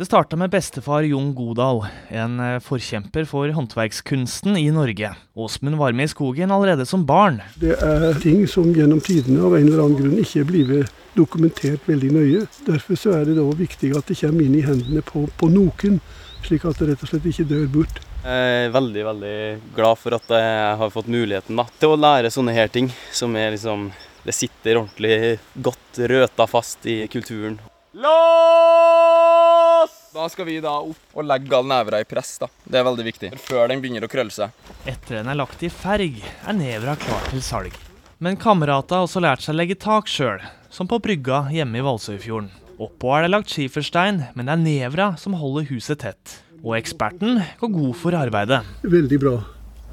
[0.00, 5.12] Det starta med bestefar Jon Godal, en eh, forkjemper for håndverkskunsten i Norge.
[5.36, 7.42] Åsmund var med i skogen allerede som barn.
[7.60, 11.88] Det er ting som gjennom tidene av en eller annen grunn ikke er blitt dokumentert
[11.88, 12.44] veldig nøye.
[12.66, 15.98] Derfor så er det da viktig at det kommer inn i hendene på, på noen,
[16.46, 18.00] slik at det rett og slett ikke dør bort.
[18.20, 19.36] Jeg er veldig veldig
[19.76, 22.90] glad for at jeg har fått muligheten da, til å lære sånne her ting.
[23.16, 27.56] Som er liksom Det sitter ordentlig godt røta fast i kulturen.
[27.96, 29.94] Lås!
[30.12, 32.36] Da skal vi da opp og legge alle nevra i press.
[32.42, 32.50] da.
[32.64, 33.30] Det er veldig viktig.
[33.40, 34.52] Før den begynner å krølle seg.
[34.84, 37.78] Etter den er lagt i ferg, er nevra klar til salg.
[38.20, 41.84] Men kamerata har også lært seg å legge tak sjøl, som på brygga hjemme i
[41.86, 42.50] Valsøyfjorden.
[42.76, 46.34] Oppå er det lagt skiferstein, men det er nevra som holder huset tett.
[46.60, 48.58] Og eksperten går god for arbeidet.
[48.84, 49.32] Veldig bra.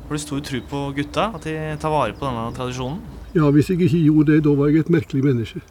[0.10, 1.30] Har du stor tro på gutta?
[1.40, 3.00] At de tar vare på denne tradisjonen?
[3.32, 5.64] Ja, hvis jeg ikke gjorde det, da var jeg et merkelig menneske.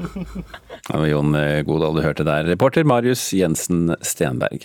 [1.12, 1.36] Jon
[1.68, 2.48] Godal du hørte der.
[2.48, 4.64] Reporter Marius Jensen Stenberg.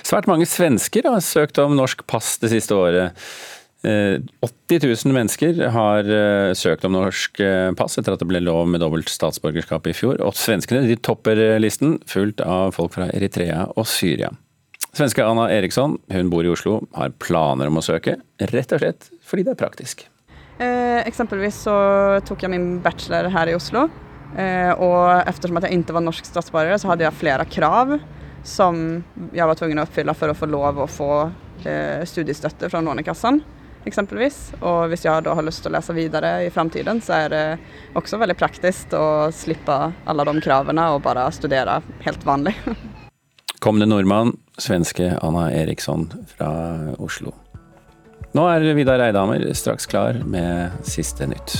[0.00, 3.28] Svært mange svensker har søkt om norsk pass det siste året.
[3.84, 8.40] Eh, 80 000 mennesker har eh, søkt om norsk eh, pass etter at det ble
[8.42, 10.18] lov med dobbelt statsborgerskap i fjor.
[10.24, 14.32] Og svenskene de topper listen, fulgt av folk fra Eritrea og Syria.
[14.96, 19.10] Svenske Anna Eriksson, hun bor i Oslo, har planer om å søke, rett og slett
[19.26, 20.06] fordi det er praktisk.
[20.56, 21.76] Eh, eksempelvis så
[22.24, 23.86] tok jeg min bachelor her i Oslo.
[24.40, 27.98] Eh, og eftersom at jeg ikke var norsk statsborger, så hadde jeg flere krav
[28.46, 29.02] som
[29.34, 31.10] jeg var tvungen å oppfylle for å få lov å få
[31.66, 33.42] eh, studiestøtte fra Lånekassen.
[33.86, 34.38] Eksempelvis.
[34.60, 37.44] Og hvis jeg da har lyst til å lese videre i framtiden, så er det
[37.98, 42.56] også veldig praktisk å slippe alle de kravene og bare studere helt vanlig.
[43.64, 46.50] Kommende nordmann, svenske Anna Eriksson fra
[47.02, 47.32] Oslo.
[48.36, 51.54] Nå er Vidar Eidhammer straks klar med siste nytt.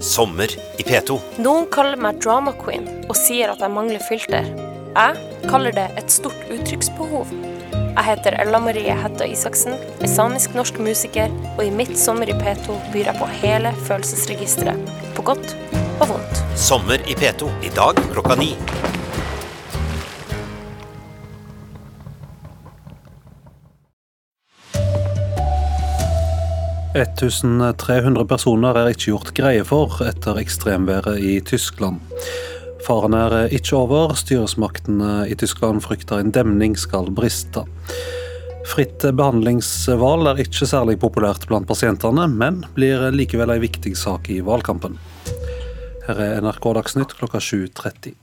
[0.00, 1.16] Sommer i P2.
[1.42, 4.46] Noen kaller meg drama queen og sier at jeg mangler filter.
[4.94, 7.34] Jeg kaller det et stort uttrykksbehov.
[7.90, 12.76] Jeg heter Ella Marie Hetta Isaksen, er samisk-norsk musiker, og i mitt Sommer i P2
[12.92, 14.92] byr jeg på hele følelsesregisteret.
[15.16, 15.56] På godt
[15.98, 16.42] og vondt.
[16.54, 18.54] Sommer i P2 i dag klokka ni.–
[26.94, 32.00] 1300 personer er ikke gjort greie for etter ekstremværet i Tyskland.
[32.86, 34.14] Faren er ikke over.
[34.18, 37.64] Styresmaktene i Tyskland frykter en demning skal briste.
[38.70, 44.40] Fritt behandlingsvalg er ikke særlig populært blant pasientene, men blir likevel en viktig sak i
[44.46, 44.98] valgkampen.
[46.06, 48.14] Her er NRK Dagsnytt klokka 7.30.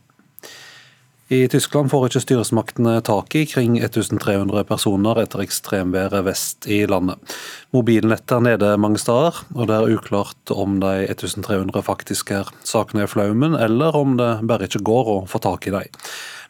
[1.27, 7.19] I Tyskland får ikke styresmaktene tak i kring 1300 personer etter ekstremværet vest i landet.
[7.75, 13.03] Mobilnettet er nede mange steder, og det er uklart om de 1300 faktisk er sakene
[13.03, 15.99] i flaumen, eller om det bare ikke går å få tak i dem.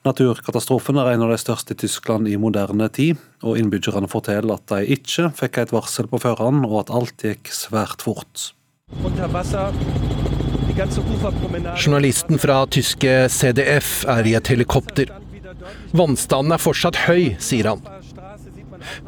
[0.06, 4.70] Naturkatastrofen er en av de største i Tyskland i moderne tid, og innbyggerne forteller at
[4.70, 8.52] de ikke fikk et varsel på forhånd, og at alt gikk svært fort.
[10.78, 15.10] Journalisten fra tyske CDF er i et helikopter.
[15.98, 17.82] Vannstanden er fortsatt høy, sier han.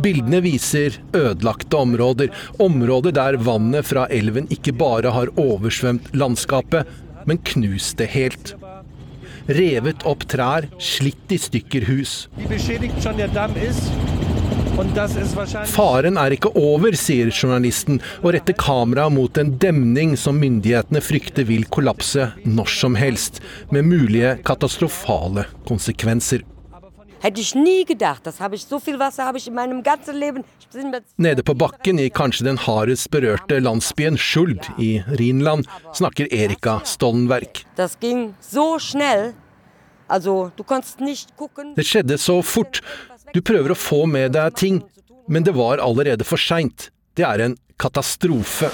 [0.02, 6.90] Bildene viser ødelagte områder, områder der vannet fra elven ikke bare har oversvømt landskapet,
[7.30, 8.56] men knust det helt.
[9.50, 12.26] Revet opp trær, slitt i stykker hus.
[14.80, 21.44] Faren er ikke over, sier journalisten, og retter kameraet mot en demning som myndighetene frykter
[21.50, 23.42] vil kollapse når som helst,
[23.76, 26.46] med mulige katastrofale konsekvenser.
[31.28, 37.66] Nede på bakken i kanskje den hardest berørte landsbyen Skjuld i Rhinland snakker Erika Stollenberg.
[41.76, 42.80] Det skjedde så fort.
[43.34, 44.80] Du prøver å få med deg ting,
[45.30, 46.90] men det var allerede for seint.
[47.14, 48.72] Det er en katastrofe.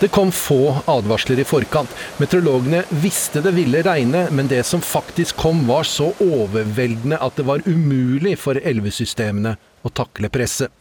[0.00, 1.92] Det kom få advarsler i forkant.
[2.16, 7.44] Meteorologene visste det ville regne, men det som faktisk kom var så overveldende at det
[7.50, 10.72] var umulig for elvesystemene å takle presset.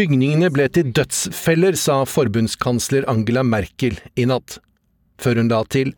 [0.00, 4.56] Bygningene ble til dødsfeller, sa forbundskansler Angela Merkel i natt
[5.18, 5.92] før hun la til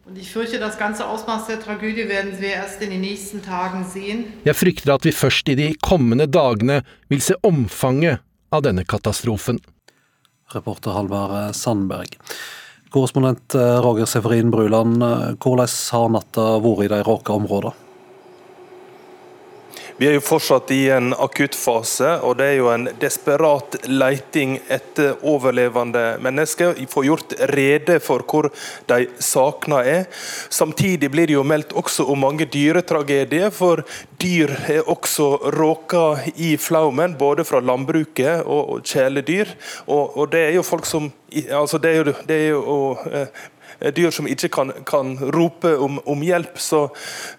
[4.46, 6.80] Jeg frykter at vi først i de kommende dagene
[7.12, 9.60] vil se omfanget av denne katastrofen.
[10.50, 12.16] Reporter Halvard Sandberg.
[12.90, 13.54] Korrespondent
[13.84, 14.98] Roger Severin Bruland,
[15.38, 17.89] hvordan har natta vært i de råka områdene?
[20.00, 25.18] Vi er jo fortsatt i en akuttfase, og det er jo en desperat leiting etter
[25.28, 26.72] overlevende mennesker.
[26.88, 28.48] Får gjort rede for hvor
[28.88, 30.06] de savna er.
[30.48, 33.84] Samtidig blir det jo meldt også om mange dyretragedier, for
[34.24, 39.52] dyr er også råka i flaumen, både fra landbruket og kjæledyr.
[39.84, 43.26] Og, og det er jo folk som altså det er jo, det er jo Eh,
[43.96, 46.58] dyr som ikke kan, kan rope om, om hjelp.
[46.60, 46.82] Så,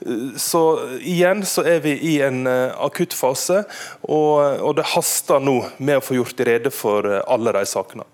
[0.05, 0.63] eh, så,
[0.99, 3.63] igjen så er vi i en uh, akutt fase,
[4.01, 8.07] og, og, det haster nå med å få gjort rede for alle de sakene.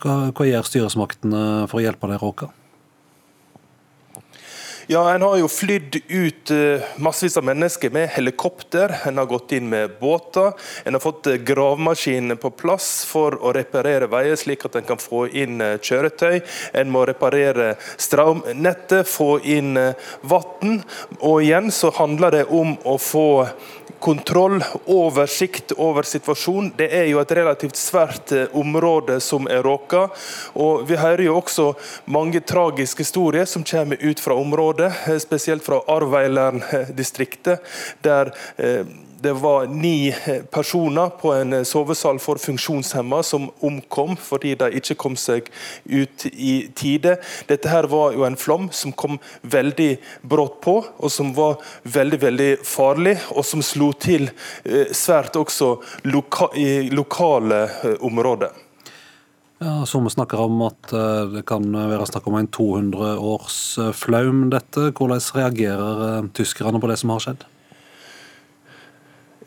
[0.00, 2.50] Hva, hva gjør styresmaktene for å hjelpe de råka?
[4.92, 8.90] Ja, En har jo flydd ut uh, massevis av mennesker med helikopter.
[9.06, 10.50] En har gått inn med båter.
[10.84, 15.28] En har fått uh, på plass for å reparere veier, slik at en kan få
[15.28, 16.40] inn uh, kjøretøy.
[16.74, 19.78] En må reparere strømnettet, få inn
[20.26, 20.82] vann.
[21.20, 23.46] Og igjen så handler det om å få
[24.00, 26.72] kontroll, oversikt over situasjonen.
[26.76, 30.06] Det er jo et relativt svært eh, område som er råka.
[30.56, 31.68] Og vi hører jo også
[32.10, 37.60] mange tragiske historier som kommer ut fra området, eh, spesielt fra Arveileren-distriktet,
[38.02, 38.84] der eh,
[39.22, 44.70] det var ni eh, personer på en eh, sovesal for funksjonshemma som omkom fordi de
[44.80, 45.50] ikke kom seg
[45.84, 47.18] ut i tide.
[47.50, 49.90] Dette her var jo en flom som kom veldig
[50.22, 54.30] brått på, og som var veldig veldig farlig, og som slo til
[54.64, 55.74] eh, svært også
[56.08, 57.62] loka i lokale
[58.00, 58.56] områder.
[59.60, 60.88] Ja, vi snakker om at
[61.34, 63.58] det kan være snakk om en 200 års
[63.92, 64.88] flaum, dette.
[64.96, 67.44] Hvordan reagerer tyskerne på det som har skjedd?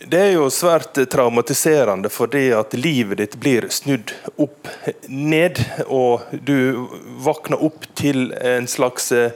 [0.07, 4.11] Det er jo svært traumatiserende fordi at livet ditt blir snudd
[4.41, 4.67] opp
[5.07, 5.61] ned.
[5.87, 6.89] Og du
[7.23, 9.31] våkner opp til en slags eh,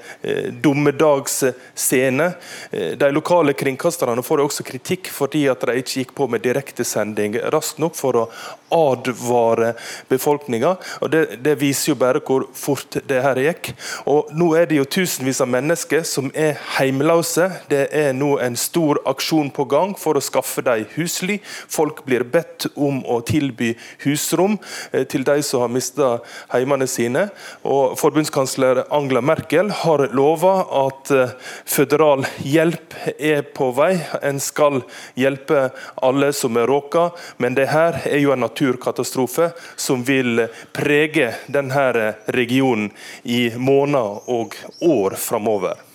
[0.51, 2.27] dummedagsscene.
[2.71, 7.39] Eh, de lokale kringkasterne får også kritikk fordi at de ikke gikk på med direktesending
[7.53, 8.25] raskt nok for å
[8.73, 9.71] advare
[10.11, 10.75] befolkninga.
[11.07, 13.71] Det, det, viser jo bare hvor fort det her gikk.
[14.11, 17.47] Og Nå er det jo tusenvis av mennesker som er hjemløse.
[17.71, 21.39] Det er nå en stor aksjon på gang for å skaffe dem husly.
[21.43, 23.73] Folk blir bedt om å tilby
[24.05, 24.57] husrom
[24.91, 26.09] eh, til de som har mista
[26.53, 27.27] heimene sine.
[27.67, 33.93] Og Forbundskansler Angela Merkel har lova at eh, føderal hjelp er på vei.
[34.21, 34.81] En skal
[35.17, 35.69] hjelpe
[36.03, 42.13] alle som er råka, men det her er jo en naturkatastrofe som vil prege denne
[42.33, 42.91] regionen
[43.23, 45.86] i måneder og år framover.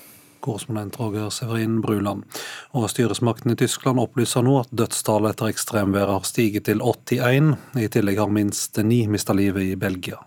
[0.43, 2.27] Korrespondent Roger Severin Bruland.
[2.77, 7.55] Og Styresmakten i Tyskland opplyser nå at dødstallet etter ekstremværet har stiget til 81.
[7.79, 10.21] I tillegg har minst ni mista livet i Belgia.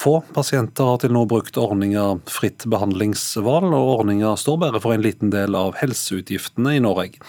[0.00, 5.04] Få pasienter har til nå brukt ordninga fritt behandlingsvalg, og ordninga står bare for en
[5.04, 7.20] liten del av helseutgiftene i Norge.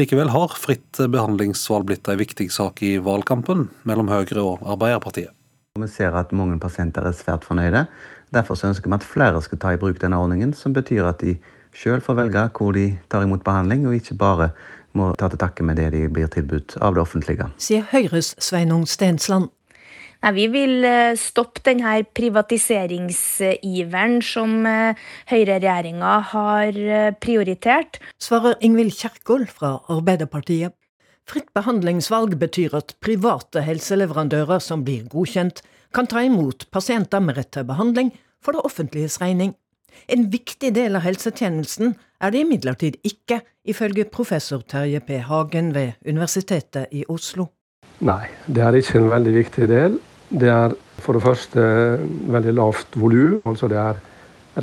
[0.00, 5.36] Likevel har fritt behandlingsvalg blitt en viktig sak i valgkampen mellom Høyre og Arbeiderpartiet.
[5.76, 7.84] Vi ser at mange pasienter er svært fornøyde.
[8.34, 11.36] Derfor ønsker vi at flere skal ta i bruk denne ordningen, som betyr at de
[11.74, 14.50] sjøl får velge hvor de tar imot behandling, og ikke bare
[14.94, 17.50] må ta til takke med det de blir tilbudt av det offentlige.
[17.58, 19.50] Sier Høyres Sveinung Stensland.
[20.24, 24.96] Nei, vi vil eh, stoppe denne privatiseringsiveren som eh,
[25.28, 27.98] høyreregjeringa har eh, prioritert.
[28.22, 30.72] Svarer Ingvild Kjerkol fra Arbeiderpartiet.
[31.28, 35.62] Fritt behandlingsvalg betyr at private helseleverandører som blir godkjent,
[35.94, 38.10] kan ta imot pasienter med rett til behandling
[38.44, 39.54] for det offentliges regning.
[40.10, 45.20] En viktig del av helsetjenesten er det imidlertid ikke, ifølge professor Terje P.
[45.24, 47.48] Hagen ved Universitetet i Oslo.
[48.04, 50.00] Nei, det er ikke en veldig viktig del.
[50.28, 51.62] Det er for det første
[52.34, 53.38] veldig lavt volum.
[53.48, 54.02] Altså det er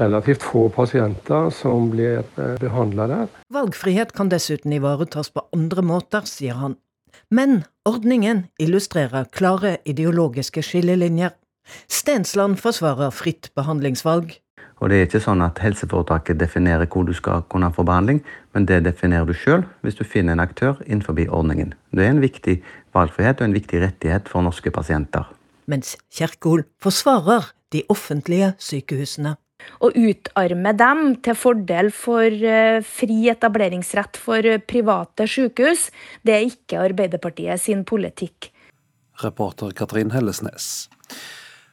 [0.01, 3.27] relativt få pasienter som blir eh, behandla der.
[3.51, 6.77] Valgfrihet kan dessuten ivaretas på andre måter, sier han.
[7.31, 11.35] Men ordningen illustrerer klare ideologiske skillelinjer.
[11.87, 14.37] Stensland forsvarer fritt behandlingsvalg.
[14.81, 18.65] Og Det er ikke sånn at helseforetaket definerer hvor du skal kunne få behandling, men
[18.65, 21.75] det definerer du sjøl hvis du finner en aktør innenfor ordningen.
[21.93, 25.29] Det er en viktig valgfrihet og en viktig rettighet for norske pasienter
[25.71, 29.35] mens Kjerkol forsvarer de offentlige sykehusene.
[29.85, 35.89] Å utarme dem til fordel for eh, fri etableringsrett for private sykehus,
[36.25, 38.49] det er ikke Arbeiderpartiet sin politikk.
[39.21, 40.89] Reporter Katrin Hellesnes.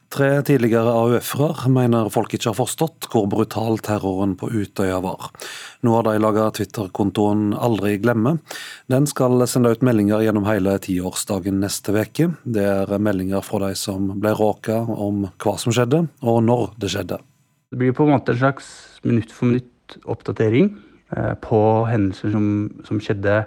[0.09, 5.29] Tre tidligere AUF-ere mener folk ikke har forstått hvor brutal terroren på Utøya var.
[5.85, 8.39] Nå har de laga Twitter-kontoen Aldri glemme.
[8.89, 12.31] Den skal sende ut meldinger gjennom hele tiårsdagen neste uke.
[12.43, 16.93] Det er meldinger fra de som ble råka om hva som skjedde, og når det
[16.95, 17.21] skjedde.
[17.69, 18.71] Det blir på en måte en slags
[19.05, 20.77] minutt for minutt ut oppdatering
[21.15, 22.45] eh, på hendelser som,
[22.85, 23.45] som skjedde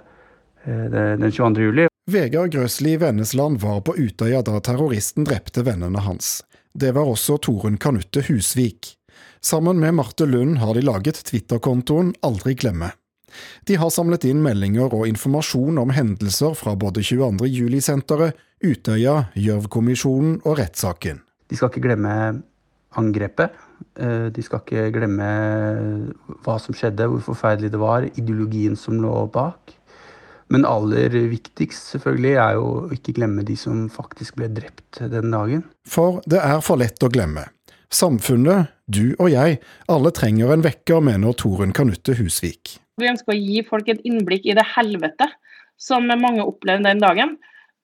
[0.64, 1.58] den 22.
[1.58, 1.88] juli.
[2.10, 6.44] Vegard Grøsli Vennesland var på Utøya da terroristen drepte vennene hans.
[6.74, 8.94] Det var også Torunn Kanutte Husvik.
[9.44, 12.92] Sammen med Marte Lund har de laget Twitter-kontoen Aldri glemme.
[13.68, 17.48] De har samlet inn meldinger og informasjon om hendelser fra både 22.
[17.48, 21.20] juli-senteret, Utøya, Gjørv-kommisjonen og rettssaken.
[21.50, 22.14] De skal ikke glemme
[22.96, 23.56] angrepet.
[23.98, 25.28] Eh, de skal ikke glemme
[26.44, 29.76] hva som skjedde, hvor forferdelig det var, ideologien som lå bak.
[30.53, 35.32] Men aller viktigst selvfølgelig er jo å ikke glemme de som faktisk ble drept den
[35.32, 35.64] dagen.
[35.88, 37.46] For det er for lett å glemme.
[37.92, 39.59] Samfunnet, du og jeg,
[39.92, 42.76] alle trenger en vekker, mener Torunn Kanutte Husvik.
[43.00, 45.28] Vi ønsker å gi folk et innblikk i det helvete
[45.80, 47.34] som mange opplevde den dagen.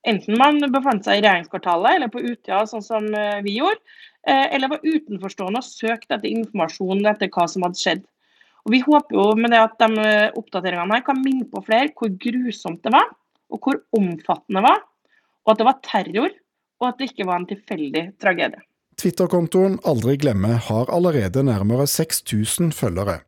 [0.08, 3.80] Enten man befant seg i regjeringskvartalet eller på Utøya, sånn som eh, vi gjorde,
[4.28, 8.04] eh, eller var utenforstående og søkte etter informasjon etter hva som hadde skjedd.
[8.68, 11.88] Og Vi håper jo med det at de eh, oppdateringene her kan minne på flere
[11.96, 13.06] hvor grusomt det var,
[13.48, 14.82] og hvor omfattende det var,
[15.46, 16.34] og at det var terror,
[16.78, 18.60] og at det ikke var en tilfeldig tragedie.
[18.98, 23.22] Twitter-kontoen Aldri glemme har allerede nærmere 6000 følgere.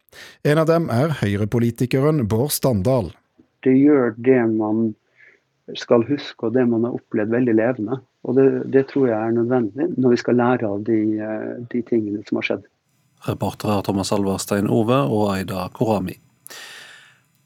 [0.45, 3.12] En av dem er høyrepolitikeren Bård Standal.
[3.64, 4.91] Det gjør det man
[5.78, 8.01] skal huske og det man har opplevd veldig levende.
[8.28, 11.82] Og det, det tror jeg er nødvendig når vi skal lære av de, eh, de
[11.88, 12.68] tingene som har skjedd.
[13.28, 16.16] Reportere Thomas Alverstein Ove og Aida Korami.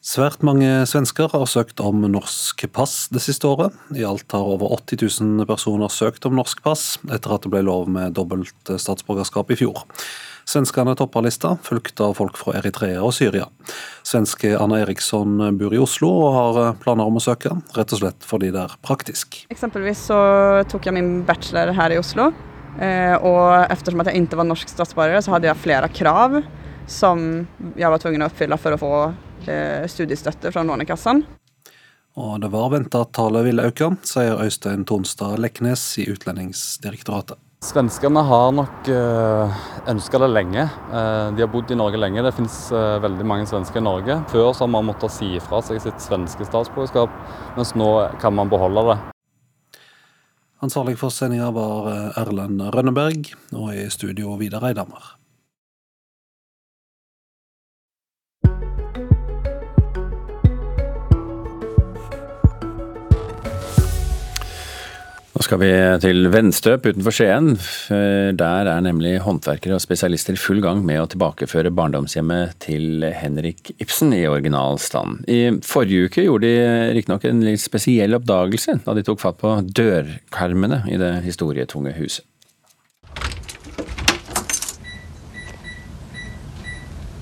[0.05, 3.73] Svært mange svensker har søkt om norsk pass det siste året.
[3.97, 7.63] I alt har over 80 000 personer søkt om norsk pass, etter at det ble
[7.65, 9.81] lov med dobbelt statsborgerskap i fjor.
[10.45, 13.49] Svenskene topper lista, fulgt av folk fra Eritrea og Syria.
[14.05, 18.29] Svenske Anna Eriksson bor i Oslo og har planer om å søke, rett og slett
[18.29, 19.47] fordi det er praktisk.
[19.55, 20.19] Eksempelvis så
[20.69, 22.29] tok jeg min bachelor her i Oslo,
[22.81, 26.41] eh, og at jeg ikke var norsk statsborger, så hadde jeg flere krav
[26.91, 27.47] som
[27.77, 28.97] jeg var tvungen å oppfylle for å få
[29.49, 31.25] Eh, studiestøtte fra Lånekassen.
[32.15, 37.41] Og det var venta at tallet ville øke, sier Øystein Tonstad Leknes i Utlendingsdirektoratet.
[37.65, 40.67] Svenskene har nok eh, ønska det lenge.
[40.69, 42.23] Eh, de har bodd i Norge lenge.
[42.25, 42.59] Det finnes
[43.05, 44.21] veldig mange svensker i Norge.
[44.33, 47.13] Før så har man måttet si fra seg sitt svenske statsborgerskap,
[47.59, 47.91] mens nå
[48.23, 49.14] kan man beholde det.
[50.65, 55.11] Ansvarlig for sendinga var Erlend Rønneberg, og i studio Vidar Eidhammer.
[65.45, 65.71] Skal vi
[66.01, 67.51] til Venstøp utenfor Skien.
[68.39, 73.75] Der er nemlig håndverkere og spesialister i full gang med å tilbakeføre barndomshjemmet til Henrik
[73.77, 75.21] Ibsen i original stand.
[75.29, 79.53] I forrige uke gjorde de riktignok en litt spesiell oppdagelse da de tok fatt på
[79.69, 82.25] dørkarmene i det historietunge huset.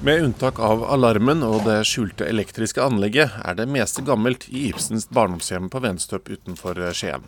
[0.03, 5.07] Med unntak av alarmen og det skjulte elektriske anlegget, er det meste gammelt i Ibsens
[5.11, 7.27] barndomshjem på Venstøp utenfor Skien.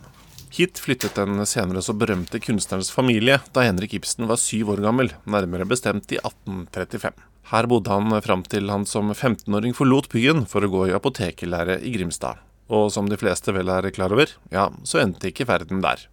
[0.55, 5.09] Hit flyttet den senere så berømte kunstnerens familie da Henrik Ibsen var syv år gammel,
[5.27, 7.11] nærmere bestemt i 1835.
[7.51, 11.81] Her bodde han fram til han som 15-åring forlot byen for å gå i apotekerlære
[11.83, 12.39] i Grimstad.
[12.71, 16.07] Og som de fleste vel er klar over, ja, så endte ikke verden der.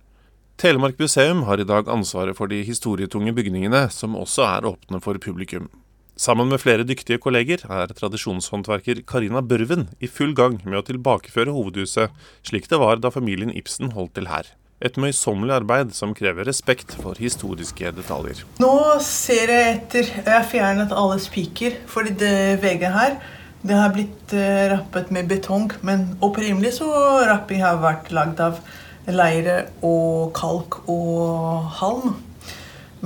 [0.59, 5.23] Telemark museum har i dag ansvaret for de historietunge bygningene, som også er åpne for
[5.23, 5.71] publikum.
[6.17, 11.55] Sammen med flere dyktige kolleger er tradisjonshåndverker Karina Børven i full gang med å tilbakeføre
[11.57, 12.13] hovedhuset
[12.45, 14.51] slik det var da familien Ibsen holdt til her.
[14.85, 18.43] Et møysommelig arbeid som krever respekt for historiske detaljer.
[18.61, 18.75] Nå
[19.07, 22.35] ser jeg etter Jeg har fjernet alle spiker, fordi det
[22.65, 23.17] veggen her
[23.63, 25.71] det har blitt uh, rappet med betong.
[25.87, 26.91] Men opprinnelig så
[27.29, 28.59] rapping har vært lagd av
[29.07, 32.17] leire og kalk og halm.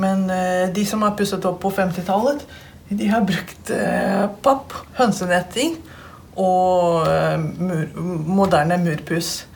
[0.00, 2.42] Men uh, de som har pusset opp på 50-tallet,
[2.89, 5.76] de har brukt eh, papp, hønsenetting
[6.39, 7.87] og eh, mur,
[8.26, 9.47] moderne murpuss.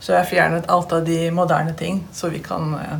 [0.00, 2.96] Så jeg har fjernet alt av de moderne ting, så vi kan eh,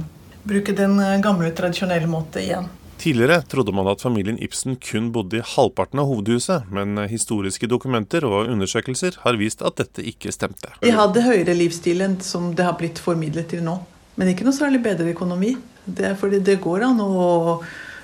[0.47, 2.69] bruke den gamle, tradisjonelle måten igjen.
[3.01, 8.27] Tidligere trodde man at familien Ibsen kun bodde i halvparten av hovedhuset, men historiske dokumenter
[8.29, 10.75] og undersøkelser har vist at dette ikke stemte.
[10.85, 13.79] De hadde høyere livsstil enn som det har blitt formidlet til nå.
[14.21, 15.55] Men ikke noe særlig bedre økonomi.
[15.89, 17.63] Det er fordi det går an å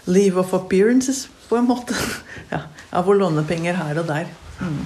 [0.09, 1.97] live of appearances på en måte.
[2.53, 2.61] Ja,
[2.93, 4.29] jeg får låne penger her og der.
[4.63, 4.83] Mm.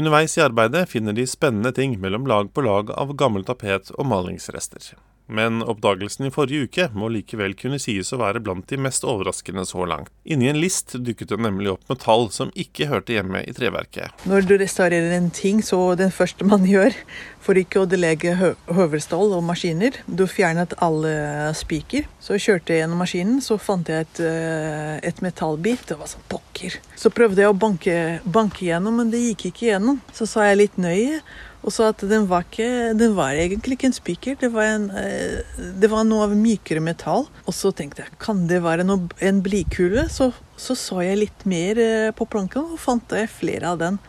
[0.00, 4.08] Underveis i arbeidet finner de spennende ting mellom lag på lag av gammel tapet og
[4.08, 4.94] malingsrester.
[5.26, 9.64] Men oppdagelsen i forrige uke må likevel kunne sies å være blant de mest overraskende
[9.68, 10.10] så langt.
[10.24, 14.24] Inni en list dukket det nemlig opp metall som ikke hørte hjemme i treverket.
[14.28, 16.96] Når du restaurerer en ting, så den første man gjør
[17.42, 21.12] for ikke å delege hø høvelstål og maskiner Du fjernet alle
[21.58, 22.06] spiker.
[22.22, 25.86] Så kjørte jeg gjennom maskinen, så fant jeg et, eh, et metallbit.
[25.88, 26.78] Det var sånn pokker.
[26.98, 29.98] Så prøvde jeg å banke, banke gjennom, men det gikk ikke gjennom.
[30.14, 31.22] Så sa jeg litt nøye
[31.62, 34.50] og så at den var, ikke, den var egentlig ikke en spiker, det
[34.98, 35.42] eh,
[35.78, 37.28] det var noe av mykere metall.
[37.46, 40.08] Og så tenkte jeg kan det være noe, en blikule?
[40.10, 44.00] Så, så, så jeg litt mer eh, på planken og fant flere av den.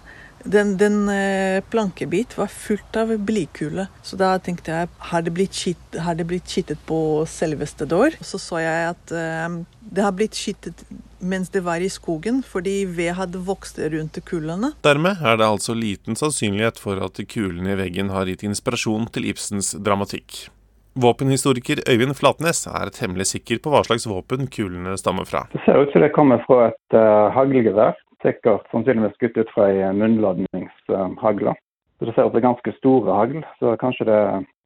[0.44, 5.56] Den, den eh, plankebit var fullt av blikule, så da tenkte jeg har det blitt,
[5.56, 6.98] skitt, har det blitt skittet på
[7.30, 8.18] selveste dår?
[8.20, 10.84] Så så jeg at eh, det har blitt skittet
[11.24, 14.74] mens det var i skogen, fordi ved hadde vokst rundt kulene.
[14.84, 19.32] Dermed er det altså liten sannsynlighet for at kulene i veggen har gitt inspirasjon til
[19.32, 20.50] Ibsens dramatikk.
[21.00, 25.48] Våpenhistoriker Øyvind Flatnes er temmelig sikker på hva slags våpen kulene stammer fra.
[25.56, 29.70] Det ser ut som det kommer fra et uh, haglgevær sikkert sannsynligvis skutt ut fra
[29.72, 31.56] ei munnladningshagle.
[32.00, 34.20] Så Det ser ut som ganske store hagl, så kanskje det,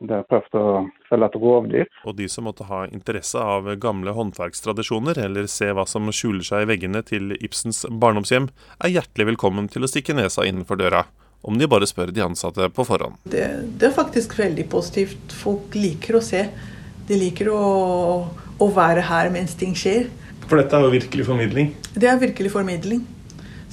[0.10, 0.66] det er prøvd å
[1.10, 1.90] felle et rovdyr.
[2.08, 6.64] Og de som måtte ha interesse av gamle håndverkstradisjoner, eller se hva som skjuler seg
[6.64, 8.48] i veggene til Ibsens barndomshjem,
[8.82, 11.04] er hjertelig velkommen til å stikke nesa innenfor døra.
[11.46, 13.20] Om de bare spør de ansatte på forhånd.
[13.30, 13.44] Det,
[13.78, 15.36] det er faktisk veldig positivt.
[15.44, 16.48] Folk liker å se.
[17.08, 17.62] De liker å,
[18.58, 20.10] å være her mens ting skjer.
[20.48, 21.70] For dette er jo virkelig formidling?
[21.94, 23.06] Det er virkelig formidling.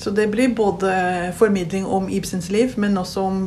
[0.04, 0.90] Så det blir både
[1.36, 3.38] formidling om Ibsens liv, men også om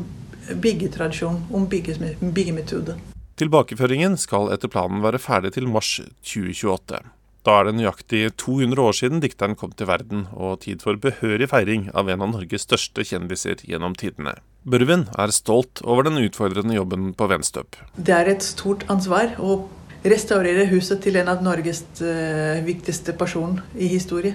[0.64, 2.96] byggetradisjon, om byggemetode.
[3.38, 5.92] Tilbakeføringen skal etter planen være ferdig til mars
[6.26, 7.04] 2028.
[7.46, 11.52] Da er det nøyaktig 200 år siden dikteren kom til verden, og tid for behørig
[11.54, 14.40] feiring av en av Norges største kjendiser gjennom tidene.
[14.66, 17.78] Børvin er stolt over den utfordrende jobben på Venstøp.
[18.02, 19.62] Det er et stort ansvar å
[20.02, 24.34] restaurere huset til en av Norges uh, viktigste personer i historie.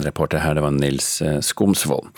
[0.00, 2.08] Reporter her, det var Nils eh, Skomsvold.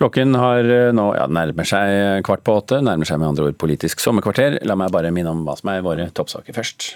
[0.00, 3.60] Klokken har eh, nå ja, nærmer seg kvart på åtte, nærmer seg med andre ord
[3.60, 4.58] Politisk sommerkvarter.
[4.66, 6.90] La meg bare minne om hva som er våre toppsaker først.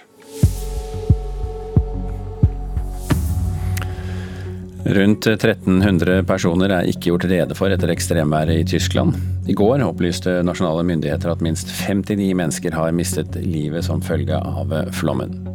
[4.85, 9.17] Rundt 1300 personer er ikke gjort rede for etter ekstremværet i Tyskland.
[9.49, 14.77] I går opplyste nasjonale myndigheter at minst 59 mennesker har mistet livet som følge av
[14.93, 15.54] flommen.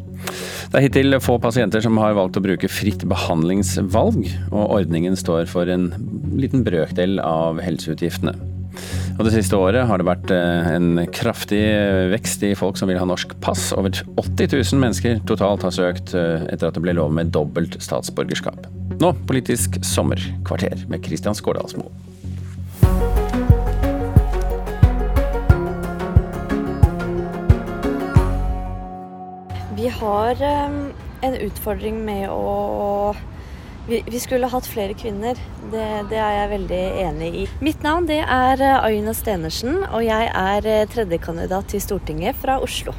[0.70, 5.49] Det er hittil få pasienter som har valgt å bruke fritt behandlingsvalg, og ordningen står
[5.49, 5.89] for en
[6.38, 8.36] liten brøkdel av helseutgiftene.
[9.20, 11.61] Og Det siste året har det vært eh, en kraftig
[12.13, 13.70] vekst i folk som vil ha norsk pass.
[13.76, 17.76] Over 80 000 mennesker totalt har søkt eh, etter at det ble lov med dobbelt
[17.84, 18.70] statsborgerskap.
[18.99, 21.89] Nå Politisk sommerkvarter med Kristian Skårdalsmo.
[29.80, 33.14] Vi har um, en utfordring med å
[33.88, 35.38] vi, vi, skulle hatt flere kvinner.
[35.72, 37.46] Det, det, er jeg veldig enig i.
[37.64, 42.58] Mitt navn det er eh, Aina Stenersen, og jeg er eh, tredjekandidat til Stortinget fra
[42.62, 42.92] Oslo.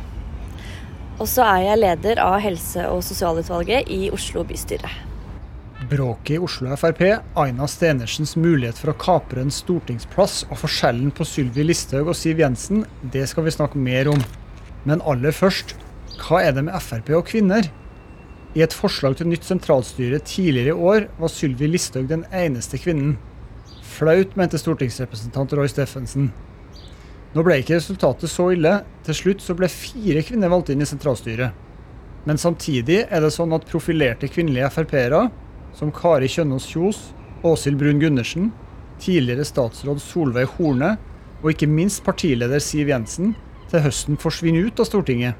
[1.21, 4.89] Og så er jeg leder av helse- og sosialutvalget i Oslo bystyre.
[5.93, 7.05] Bråket i Oslo Frp,
[7.45, 12.41] Aina Stenersens mulighet for å kapre en stortingsplass og forskjellen på Sylvi Listhaug og Siv
[12.41, 14.27] Jensen, det skal vi snakke mer om.
[14.89, 15.77] Men aller først,
[16.21, 17.67] hva er det med Frp og kvinner?
[18.57, 23.17] I et forslag til nytt sentralstyre tidligere i år var Sylvi Listhaug den eneste kvinnen.
[23.87, 26.31] Flaut, mente stortingsrepresentant Roy Steffensen.
[27.31, 28.81] Nå ble ikke resultatet så ille.
[29.07, 31.55] Til slutt så ble fire kvinner valgt inn i sentralstyret.
[32.27, 35.29] Men samtidig er det sånn at profilerte kvinnelige Frp-ere,
[35.77, 36.99] som Kari Kjønaas Kjos,
[37.47, 38.51] Åshild Brun Gundersen,
[39.01, 40.97] tidligere statsråd Solveig Horne
[41.41, 43.33] og ikke minst partileder Siv Jensen,
[43.71, 45.39] til høsten forsvinner ut av Stortinget.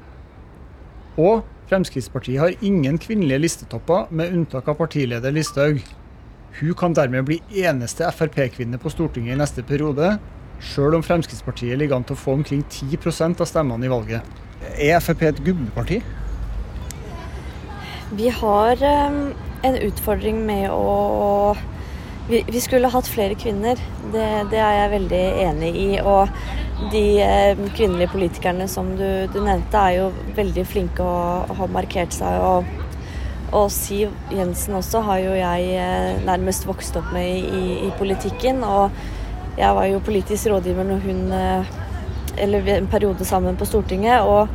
[1.19, 1.41] Og
[1.71, 5.79] Fremskrittspartiet har ingen kvinnelige listetopper, med unntak av partileder Listhaug.
[6.59, 10.17] Hun kan dermed bli eneste Frp-kvinne på Stortinget i neste periode,
[10.61, 14.41] sjøl om Fremskrittspartiet ligger an til å få omkring 10% av stemmene i valget.
[14.75, 16.01] Er Frp et gubbeparti?
[18.19, 19.21] Vi har um,
[19.63, 21.55] en utfordring med å
[22.27, 23.79] vi, vi, skulle hatt flere kvinner.
[24.11, 25.87] Det, det, er jeg veldig enig i.
[26.03, 26.29] Og
[26.89, 30.07] de eh, kvinnelige politikerne som du, du, nevnte, er jo
[30.37, 32.41] veldig flinke og har markert seg.
[32.41, 32.65] Og,
[33.51, 38.63] og, Siv Jensen også har jo jeg eh, nærmest vokst opp med i, i, politikken.
[38.65, 38.89] Og
[39.59, 41.77] jeg var jo politisk rådgiver når hun eh,
[42.39, 44.21] Eller en periode sammen på Stortinget.
[44.23, 44.47] Og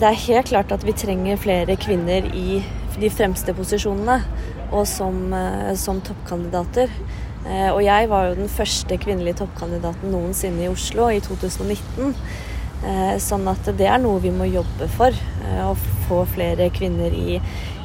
[0.00, 2.62] det er helt klart at vi trenger flere kvinner i
[3.00, 4.16] de fremste posisjonene
[4.72, 5.32] og som,
[5.78, 6.90] som toppkandidater.
[7.48, 12.14] Eh, og jeg var jo den første kvinnelige toppkandidaten noensinne i Oslo i 2019.
[12.80, 15.16] Eh, sånn at det er noe vi må jobbe for.
[15.46, 15.72] Eh, å
[16.08, 17.38] få flere kvinner i,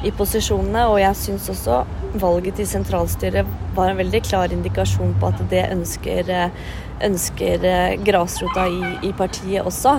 [0.04, 0.86] i posisjonene.
[0.92, 1.80] Og jeg syns også
[2.20, 6.30] valget til sentralstyret var en veldig klar indikasjon på at det ønsker,
[7.04, 7.66] ønsker
[8.04, 9.98] grasrota i, i, partiet også.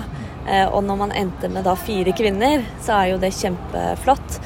[0.72, 4.38] Og når man endte med da fire kvinner, så er jo det kjempeflott.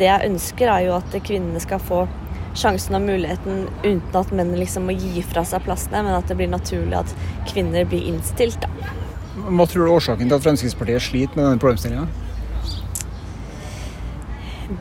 [0.00, 2.06] Det jeg ønsker er jo at kvinnene skal få
[2.58, 6.38] sjansen og muligheten uten at menn liksom må gi fra seg plassene, men at det
[6.38, 7.14] blir naturlig at
[7.50, 8.60] kvinner blir innstilt.
[8.62, 8.94] Da.
[9.48, 12.08] Hva tror du er årsaken til at Fremskrittspartiet sliter med denne problemstillinga?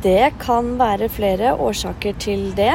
[0.04, 2.74] Det kan være flere årsaker til det.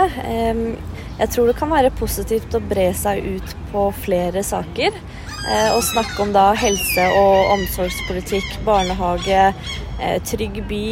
[1.18, 4.96] Jeg tror det kan være positivt å bre seg ut på flere saker.
[5.42, 9.54] Eh, og snakke om da helse- og omsorgspolitikk, barnehage,
[10.00, 10.84] eh, trygg by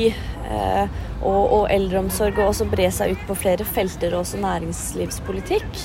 [0.51, 0.89] eh,
[1.21, 2.39] og, og eldreomsorg.
[2.39, 5.85] Og også bre seg ut på flere felter, også næringslivspolitikk.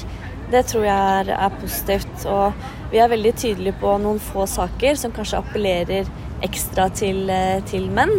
[0.54, 2.26] Det tror jeg er, er, positivt.
[2.30, 6.12] Og vi er veldig tydelige på noen få saker som kanskje appellerer
[6.46, 8.14] ekstra til, eh, til menn.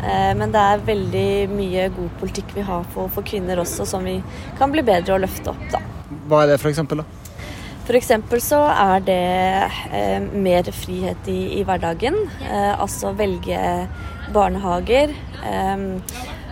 [0.00, 4.04] Eh, men det er veldig mye god politikk vi har for, for, kvinner også, som
[4.06, 4.18] vi
[4.58, 5.64] kan bli bedre å løfte opp.
[5.72, 5.82] Da.
[6.30, 7.20] Hva er det for eksempel, da?
[7.90, 8.12] F.eks.
[8.44, 9.22] så er det
[9.90, 12.14] eh, mer frihet i, i hverdagen.
[12.46, 13.58] Eh, altså velge
[14.34, 15.10] barnehager.
[15.42, 15.88] Eh,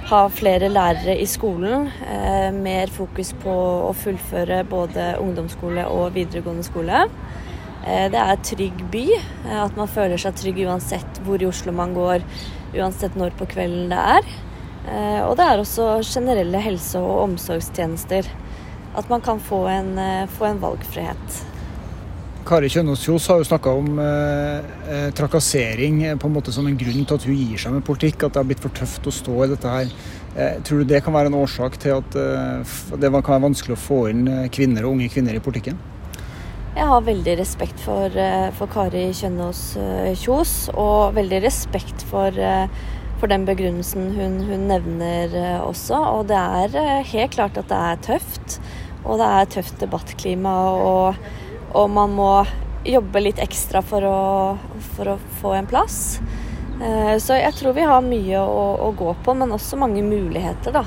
[0.08, 1.90] ha flere lærere i skolen.
[2.08, 3.52] Eh, mer fokus på
[3.88, 7.02] å fullføre både ungdomsskole og videregående skole.
[7.84, 9.04] Eh, det er trygg by.
[9.18, 12.24] Eh, at man føler seg trygg uansett hvor i Oslo man går,
[12.78, 14.36] uansett når på kvelden det er.
[15.28, 18.24] Og det er også generelle helse- og omsorgstjenester.
[18.96, 19.90] At man kan få en,
[20.32, 21.42] få en valgfrihet.
[22.48, 26.64] Kari Kjønaas Kjos har jo snakka om eh, eh, trakassering eh, på en måte som
[26.64, 28.22] en grunn til at hun gir seg med politikk.
[28.24, 29.90] At det har blitt for tøft å stå i dette her.
[30.32, 33.76] Eh, tror du det kan være en årsak til at eh, det kan være vanskelig
[33.76, 35.76] å få inn eh, kvinner og unge kvinner i politikken?
[36.78, 38.16] Jeg har veldig respekt for,
[38.56, 39.62] for Kari Kjønaas
[40.20, 42.38] Kjos, og veldig respekt for,
[43.18, 45.98] for den begrunnelsen hun, hun, nevner også.
[46.14, 48.60] Og det er helt klart at det er tøft.
[49.02, 50.54] Og det er tøft debattklima.
[50.78, 51.20] og
[51.76, 52.32] og man må
[52.88, 54.20] jobbe litt ekstra for å,
[54.94, 56.18] for å få en plass.
[56.78, 60.76] Eh, så jeg tror vi har mye å, å, gå på, men også mange muligheter
[60.78, 60.84] da,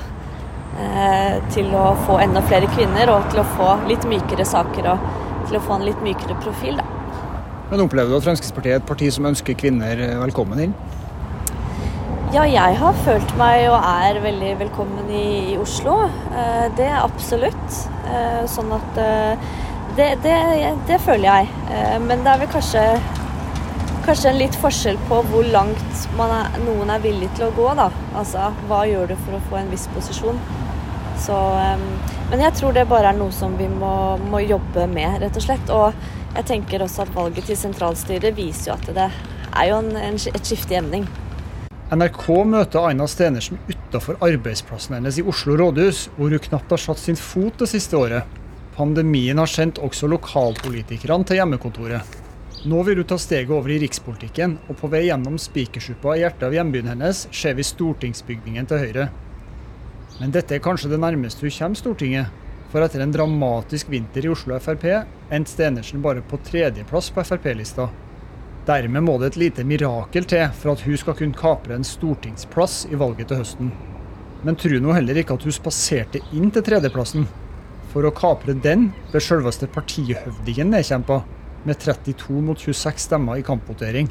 [0.80, 5.04] eh, til å få enda flere kvinner og til å få litt mykere saker og
[5.50, 6.80] til å få en litt mykere profil.
[6.80, 6.88] Da.
[7.72, 10.74] Men Opplever du at Fremskrittspartiet er et parti som ønsker kvinner eh, velkommen inn?
[12.32, 15.98] Ja, jeg har følt meg og er veldig velkommen i, i Oslo.
[16.78, 17.74] Det er absolutt.
[18.48, 19.00] Sånn at
[19.96, 20.36] det, det,
[20.88, 21.50] det, føler jeg.
[21.70, 22.82] Eh, men det er vel kanskje,
[24.06, 27.68] kanskje en litt forskjell på hvor langt er, noen er villig til å gå.
[27.78, 27.90] da.
[28.18, 30.40] Altså, Hva gjør du for å få en viss posisjon?
[31.22, 31.36] Så,
[32.32, 35.44] men jeg tror det bare er noe som vi må, må, jobbe med, rett og
[35.44, 35.70] slett.
[35.70, 35.92] Og
[36.32, 40.16] jeg tenker også at valget til sentralstyret viser jo at det er jo en, en,
[40.16, 41.06] et skifte i emning.
[41.92, 47.02] NRK møter Aina Stenersen utafor arbeidsplassen hennes i Oslo rådhus, hvor hun knapt har satt
[47.02, 48.41] sin fot det siste året.
[48.72, 52.20] Pandemien har sendt også lokalpolitikerne til hjemmekontoret.
[52.64, 56.46] Nå vil hun ta steget over i rikspolitikken, og på vei gjennom Spikersuppa i hjertet
[56.46, 59.08] av hjembyen hennes ser vi stortingsbygningen til Høyre.
[60.20, 62.38] Men dette er kanskje det nærmeste hun kommer Stortinget.
[62.72, 67.90] For etter en dramatisk vinter i Oslo Frp endte Stenersen bare på tredjeplass på Frp-lista.
[68.64, 72.86] Dermed må det et lite mirakel til for at hun skal kunne kapre en stortingsplass
[72.88, 73.72] i valget til høsten.
[74.46, 77.26] Men tror nå heller ikke at hun spaserte inn til tredjeplassen.
[77.92, 81.22] For å kapre den ble selveste partihøvdingen nedkjempa,
[81.62, 84.08] med 32 mot 26 stemmer i kampvotering.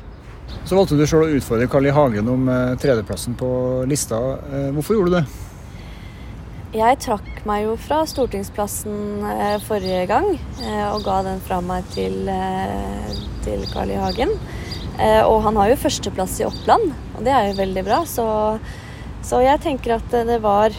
[0.66, 1.94] Så valgte du selv å utfordre Carl I.
[1.96, 3.50] Hagen om eh, tredjeplassen på
[3.90, 4.20] lista.
[4.52, 5.24] Eh, hvorfor gjorde du det?
[6.72, 10.30] Jeg trakk meg jo fra stortingsplassen eh, forrige gang
[10.94, 12.30] og ga den fra meg til,
[13.44, 14.00] til Carl I.
[14.00, 14.32] Hagen.
[15.02, 18.04] Og han har jo førsteplass i Oppland, og det er jo veldig bra.
[18.06, 18.26] Så,
[19.26, 20.76] så jeg tenker at det var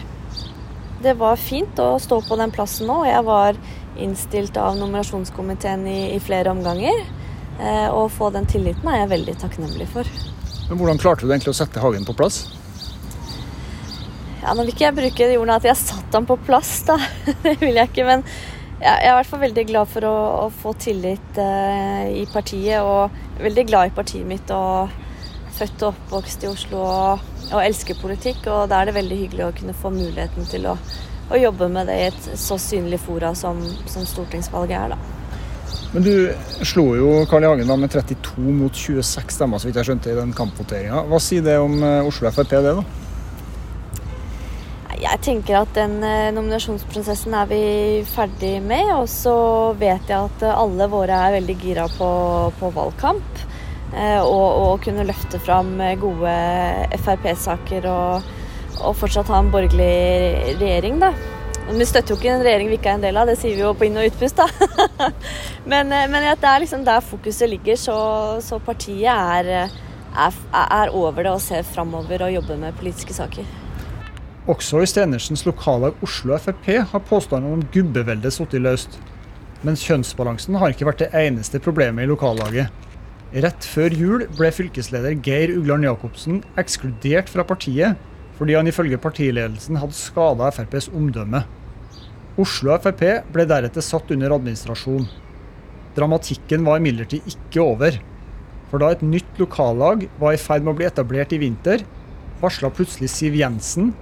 [1.03, 3.03] det var fint å stå på den plassen nå.
[3.07, 3.59] Jeg var
[3.99, 7.03] innstilt av nominasjonskomiteen i, i flere omganger.
[7.59, 10.09] Eh, og få den tilliten er jeg veldig takknemlig for.
[10.69, 12.45] Men Hvordan klarte du egentlig å sette Hagen på plass?
[14.41, 16.97] Ja, Nå vil ikke jeg bruke de ordene at jeg satte ham på plass, da.
[17.45, 18.07] det vil jeg ikke.
[18.07, 18.25] Men
[18.81, 22.81] jeg er i hvert fall veldig glad for å, å få tillit eh, i partiet.
[22.83, 24.91] Og veldig glad i partiet mitt og
[25.53, 28.45] født og oppvokst i Oslo og, og, elsker politikk.
[28.51, 30.77] Og da er det veldig hyggelig å kunne få muligheten til å,
[31.29, 35.19] å jobbe med det i et så synlig fora som, som stortingsvalget er, da.
[35.93, 36.13] Men du
[36.65, 37.51] slo jo Carl I.
[37.51, 41.05] Hagen da med 32 mot 26 stemmer, så vidt jeg skjønte, i den kampvoteringa.
[41.09, 42.83] Hva sier det om eh, Oslo Frp, det, da?
[45.03, 47.61] Jeg tenker at den eh, nominasjonsprosessen er vi
[48.09, 48.89] ferdig med.
[48.95, 49.35] Og så
[49.77, 52.09] vet jeg at alle våre er veldig gira på,
[52.57, 53.43] på valgkamp.
[53.93, 56.33] Og, og kunne løfte fram gode
[57.03, 58.27] Frp-saker og,
[58.79, 61.13] og, fortsatt ha en borgerlig regjering, da.
[61.63, 63.63] Vi støtter jo ikke en regjering vi ikke er en del av, det sier vi
[63.63, 65.07] jo på inn- og utpust, da.
[65.71, 67.97] men, men det er liksom der fokuset ligger, så,
[68.43, 69.69] så partiet er,
[70.11, 73.47] er, er, over det og ser framover og jobber med politiske saker.
[74.51, 78.97] Også i Stenersens lokallag Oslo Frp har påstandene om gubbeveldet sittet løst.
[79.63, 82.83] Men kjønnsbalansen har ikke vært det eneste problemet i lokallaget.
[83.33, 87.97] Rett før jul ble fylkesleder Geir Ugland Jacobsen ekskludert fra partiet
[88.37, 91.41] fordi han ifølge partiledelsen hadde skada FrPs omdømme.
[92.37, 93.01] Oslo Frp
[93.33, 95.07] ble deretter satt under administrasjon.
[95.97, 97.97] Dramatikken var imidlertid ikke over.
[98.69, 101.85] For da et nytt lokallag var i ferd med å bli etablert i vinter,
[102.41, 103.95] varsla plutselig Siv Jensen,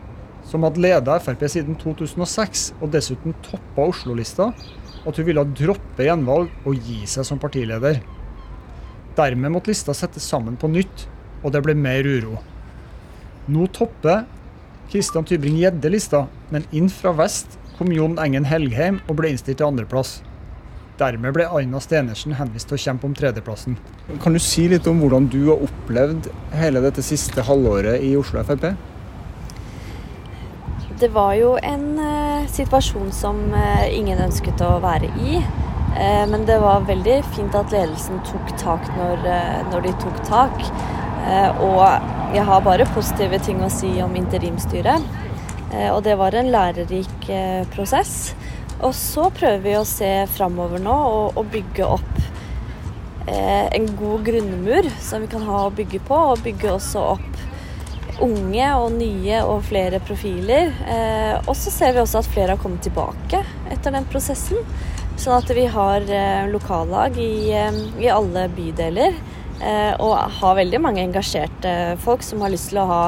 [0.47, 4.51] som hadde leda Frp siden 2006 og dessuten toppa Oslo-lista,
[5.07, 7.99] at hun ville droppe gjenvalg og gi seg som partileder.
[9.21, 11.05] Dermed måtte lista settes sammen på nytt,
[11.43, 12.39] og det ble mer uro.
[13.51, 14.23] Nå topper
[14.89, 19.69] Christian Tybring-Gjedde lista, men inn fra vest kom Jon Engen Helgheim og ble innstilt til
[19.69, 20.19] andreplass.
[21.01, 23.77] Dermed ble Aina Stenersen henvist til å kjempe om tredjeplassen.
[24.23, 28.43] Kan du si litt om hvordan du har opplevd hele dette siste halvåret i Oslo
[28.45, 28.71] Frp?
[31.01, 35.39] Det var jo en uh, situasjon som uh, ingen ønsket å være i.
[35.91, 39.27] Uh, men det var veldig fint at ledelsen tok tak når,
[39.71, 40.63] når de tok tak.
[41.61, 45.03] og jeg har bare positive ting å si om interimstyret.
[45.93, 47.27] og det var en lærerik
[47.75, 48.33] prosess.
[48.81, 52.21] Og så prøver vi å se framover nå og, og bygge opp
[53.27, 56.17] eh, en god grunnmur som vi kan ha å bygge på.
[56.33, 57.27] Og bygge også opp
[58.21, 60.73] unge og nye og flere profiler.
[60.89, 64.65] Eh, og så ser vi også at flere har kommet tilbake etter den prosessen.
[65.21, 69.13] Sånn at vi har eh, lokallag i, eh, i, alle bydeler.
[69.61, 73.01] Eh, og har veldig mange engasjerte folk som har lyst til å ha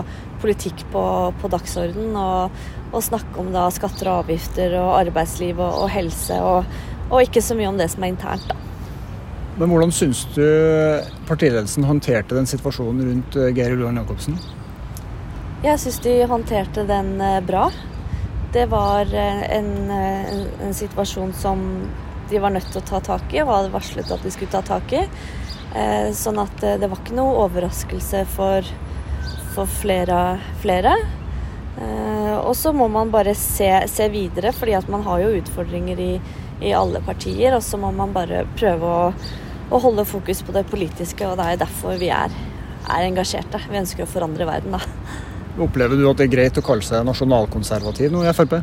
[0.43, 1.05] politikk på,
[1.41, 2.11] på dagsorden.
[2.13, 2.59] Og,
[2.91, 6.69] og snakke om da skatter og avgifter og arbeidsliv og, og helse, og,
[7.07, 8.59] og, ikke så mye om det som er internt, da.
[9.57, 10.45] Men hvordan syns du
[11.25, 14.37] partiledelsen håndterte den situasjonen rundt Geir Ulland Jacobsen?
[15.65, 17.67] Jeg syns de håndterte den bra.
[18.53, 21.61] Det var en, en, en, situasjon som
[22.33, 24.63] de var nødt til å ta tak i, og hadde varslet at de skulle ta
[24.65, 25.05] tak i.
[26.13, 28.67] Sånn at det var ikke noe overraskelse for,
[29.55, 30.19] for flere.
[30.61, 30.93] flere.
[31.77, 35.99] Eh, og så må man bare se, se, videre, fordi at man har jo utfordringer
[35.99, 36.11] i,
[36.61, 37.55] i alle partier.
[37.57, 39.07] Og så må man bare prøve å,
[39.69, 42.33] å, holde fokus på det politiske, og det er derfor vi er,
[42.85, 43.61] er engasjerte.
[43.69, 44.83] Vi ønsker å forandre verden, da.
[45.63, 48.57] Opplever du at det er greit å kalle seg nasjonalkonservativ nå i Frp?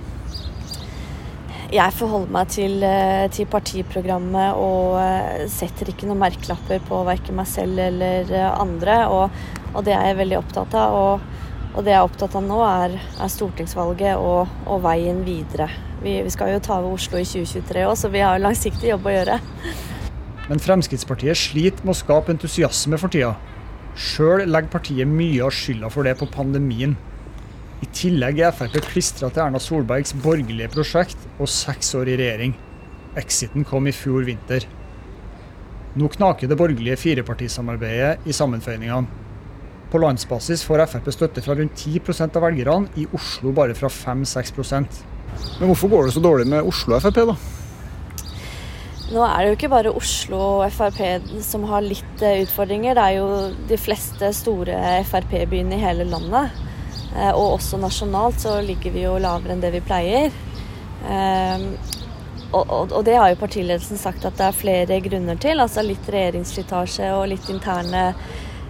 [1.70, 7.38] Jeg forholder meg til, eh, til, partiprogrammet og eh, setter ikke noen merkelapper på verken
[7.38, 9.04] meg selv eller andre.
[9.06, 10.98] Og, og det er jeg veldig opptatt av.
[10.98, 11.28] Og
[11.70, 15.68] og det jeg er opptatt av nå, er, er stortingsvalget og, og, veien videre.
[16.02, 19.06] Vi, vi, skal jo ta over Oslo i 2023 òg, så vi har langsiktig jobb
[19.06, 19.36] å gjøre.
[20.50, 23.36] Men Fremskrittspartiet sliter med å skape entusiasme for tida.
[23.94, 26.96] Sjøl legger partiet mye av skylda for det på pandemien.
[27.80, 32.52] I tillegg er Frp klistra til Erna Solbergs borgerlige prosjekt og seks år i regjering.
[33.20, 34.66] Exiten kom i fjor vinter.
[35.96, 39.18] Nå knaker det borgerlige firepartisamarbeidet i sammenføyningene.
[39.90, 44.52] På landsbasis får Frp støtte fra rundt 10% av velgerne, i Oslo bare fra 5-6
[45.58, 47.36] Men hvorfor går det så dårlig med Oslo Frp, da?
[49.10, 51.00] Nå er det jo ikke bare Oslo og Frp
[51.42, 52.94] som har litt eh, utfordringer.
[52.94, 53.30] Det er jo
[53.72, 54.76] de fleste store
[55.08, 56.68] Frp-byene i hele landet.
[57.16, 60.30] Eh, og også nasjonalt så ligger vi jo lavere enn det vi pleier.
[61.08, 61.72] Ehm,
[62.50, 65.62] og, det har jo partiledelsen sagt at det er flere grunner til.
[65.62, 68.08] Altså litt regjeringsslitasje og litt interne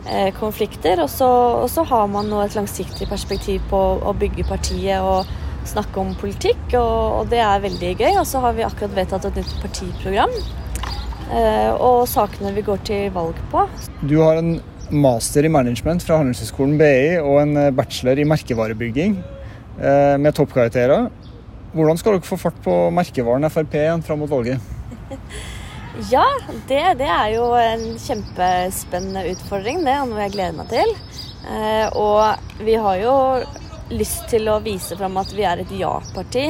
[0.07, 1.03] Eh, konflikter.
[1.03, 1.29] Og så,
[1.63, 5.29] og så, har man nå et langsiktig perspektiv på å bygge partiet og
[5.69, 8.15] snakke om politikk, og, og det er veldig gøy.
[8.17, 10.33] Og så har vi akkurat vedtatt et nytt partiprogram
[11.37, 13.67] eh, og sakene vi går til valg på.
[14.01, 14.57] Du har en
[14.91, 19.21] master i management fra Handelshøyskolen BI og en eh, bachelor i merkevarebygging
[19.81, 21.07] med toppkarakterer.
[21.73, 24.61] Hvordan skal dere få fart på merkevaren Frp igjen fram mot valget?
[26.09, 26.25] Ja,
[26.69, 29.83] det, det, er jo en kjempespennende utfordring.
[29.85, 30.93] Det er noe jeg gleder meg til.
[31.51, 33.15] Eh, og vi har jo
[33.91, 36.47] lyst til å vise fram at vi er et ja-parti.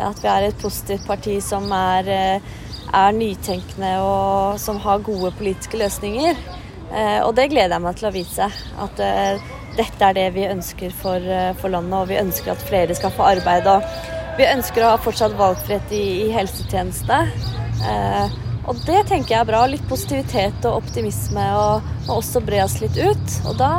[0.00, 2.50] At vi er et positivt parti som er, eh,
[2.88, 6.40] er, nytenkende og som har gode politiske løsninger.
[6.90, 8.50] Eh, og det gleder jeg meg til å vise.
[8.82, 9.40] At eh,
[9.78, 13.14] dette er det vi ønsker for, eh, for, landet, og vi ønsker at flere skal
[13.14, 13.68] få arbeid.
[13.70, 17.24] Og vi ønsker å ha fortsatt valgfrihet i, i helsetjeneste.
[17.86, 18.38] Eh,
[18.70, 19.64] Og det tenker jeg er bra.
[19.66, 23.36] Litt positivitet og optimisme, og, og også bre oss litt ut.
[23.48, 23.72] Og da,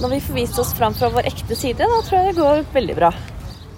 [0.00, 2.64] når vi får vist oss fram fra vår ekte side, da tror jeg det går
[2.74, 3.12] veldig bra.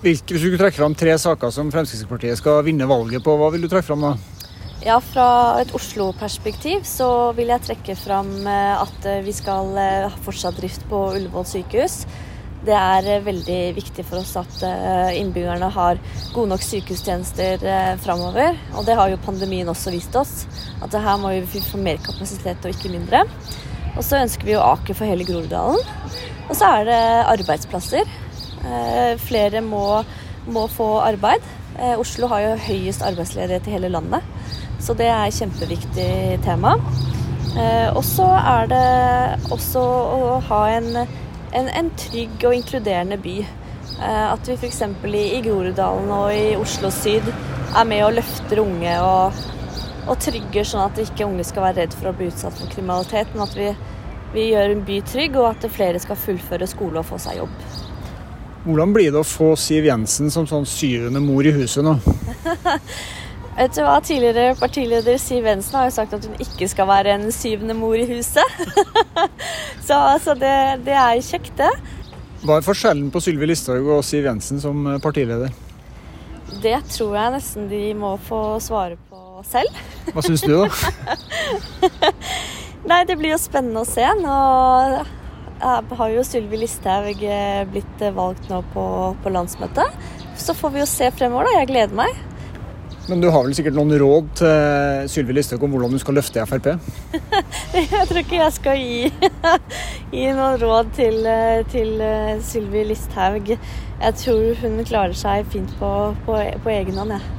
[0.05, 3.67] Hvis du skulle trekke fram tre saker som Fremskrittspartiet skal vinne valget på, hva vil
[3.67, 4.13] du trekke fram da?
[4.85, 10.25] Ja, Fra et Oslo-perspektiv så vil jeg trekke fram eh, at vi skal eh, ha
[10.25, 12.05] fortsatt drift på Ullevål sykehus.
[12.67, 16.01] Det er eh, veldig viktig for oss at eh, innbyggerne har
[16.35, 18.59] gode nok sykehustjenester eh, framover.
[18.75, 20.43] Og det har jo pandemien også vist oss.
[20.83, 23.25] At her må vi få mer kapasitet og ikke mindre.
[23.97, 25.79] Og så ønsker vi jo Aker for hele Groruddalen.
[26.49, 27.01] Og så er det
[27.35, 28.11] arbeidsplasser.
[29.23, 30.03] Flere må,
[30.51, 31.45] må få arbeid.
[31.99, 34.25] Oslo har jo høyest arbeidsledighet i hele landet.
[34.79, 36.11] Så det er et kjempeviktig
[36.45, 36.77] tema.
[37.97, 38.83] Og så er det
[39.51, 41.09] også å ha en
[41.53, 43.37] en, en trygg og inkluderende by.
[43.99, 44.83] Eh, at vi f.eks.
[44.83, 49.45] I, i Groruddalen og i Oslo syd er med og løfter unge og,
[50.07, 53.35] og trygger, sånn at ikke unge skal være redd for å bli utsatt for kriminalitet,
[53.35, 53.69] men at vi,
[54.35, 57.55] vi gjør en by trygg, og at flere skal fullføre skole og få seg jobb.
[58.69, 61.95] Hvordan blir det å få Siv Jensen som sånn syvende mor i huset nå?
[63.59, 67.17] Vet du hva, Tidligere partileder Siv Jensen har jo sagt at hun ikke skal være
[67.17, 68.61] en syvende mor i huset.
[69.87, 70.53] så altså, det,
[70.87, 71.73] det, er kjekt, det.
[72.45, 75.51] Hva er forskjellen på Sylvi Listhaug og Siv Jensen som partileder?
[76.63, 79.83] Det tror jeg nesten de må få svare på selv.
[80.15, 81.91] Hva syns du, da?
[82.89, 84.07] Nei, det blir jo spennende å se.
[84.23, 84.39] Nå
[85.99, 87.27] har jo Sylvi Listhaug
[87.75, 88.89] blitt valgt nå på,
[89.19, 90.11] på landsmøtet.
[90.39, 91.59] Så får vi jo se fremover, da.
[91.59, 92.27] Jeg gleder meg.
[93.09, 96.45] Men du har vel sikkert noen råd til Sylvi Listhaug om hvordan du skal løfte
[96.49, 96.67] Frp?
[97.79, 99.31] jeg tror ikke jeg skal gi,
[100.13, 101.25] gi noen råd til,
[101.73, 103.55] til eh, Sylvi Listhaug.
[103.55, 105.93] Jeg tror hun klarer seg fint på,
[106.27, 107.17] på, på egen hånd.
[107.17, 107.39] Ja.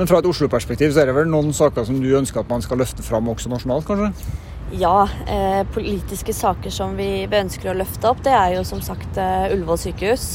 [0.00, 2.62] Men fra et Oslo-perspektiv så er det vel noen saker som du ønsker at man
[2.64, 4.38] skal løfte fram også nasjonalt, kanskje?
[4.80, 9.18] Ja, eh, politiske saker som vi ønsker å løfte opp, det er jo som sagt
[9.18, 10.26] eh, Ullevål sykehus.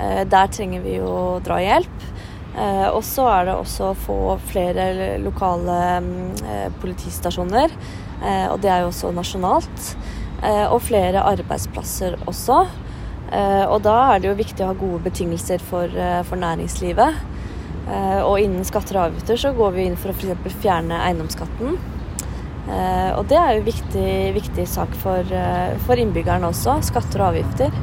[0.00, 1.12] Eh, der trenger vi jo
[1.46, 2.09] drahjelp.
[2.58, 4.18] Eh, og så er det også å få
[4.50, 5.76] flere lokale
[6.42, 7.70] eh, politistasjoner,
[8.24, 9.92] eh, og det er jo også nasjonalt.
[10.40, 12.62] Og flere arbeidsplasser også.
[13.68, 15.92] Og da er det jo viktig å ha gode betingelser for,
[16.24, 17.18] for næringslivet.
[18.24, 20.56] Og innen skatter og avgifter så går vi inn for å f.eks.
[20.62, 21.76] fjerne eiendomsskatten.
[23.18, 25.36] Og det er jo viktig, viktig sak for,
[25.84, 26.78] for innbyggerne også.
[26.88, 27.76] Skatter og avgifter.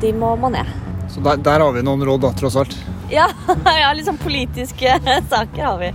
[0.00, 0.72] De må, må ned.
[1.12, 2.80] Så der, der har vi noen råd, da, tross alt?
[3.14, 3.28] Ja,
[3.78, 4.96] ja litt sånn politiske
[5.32, 5.92] saker har vi.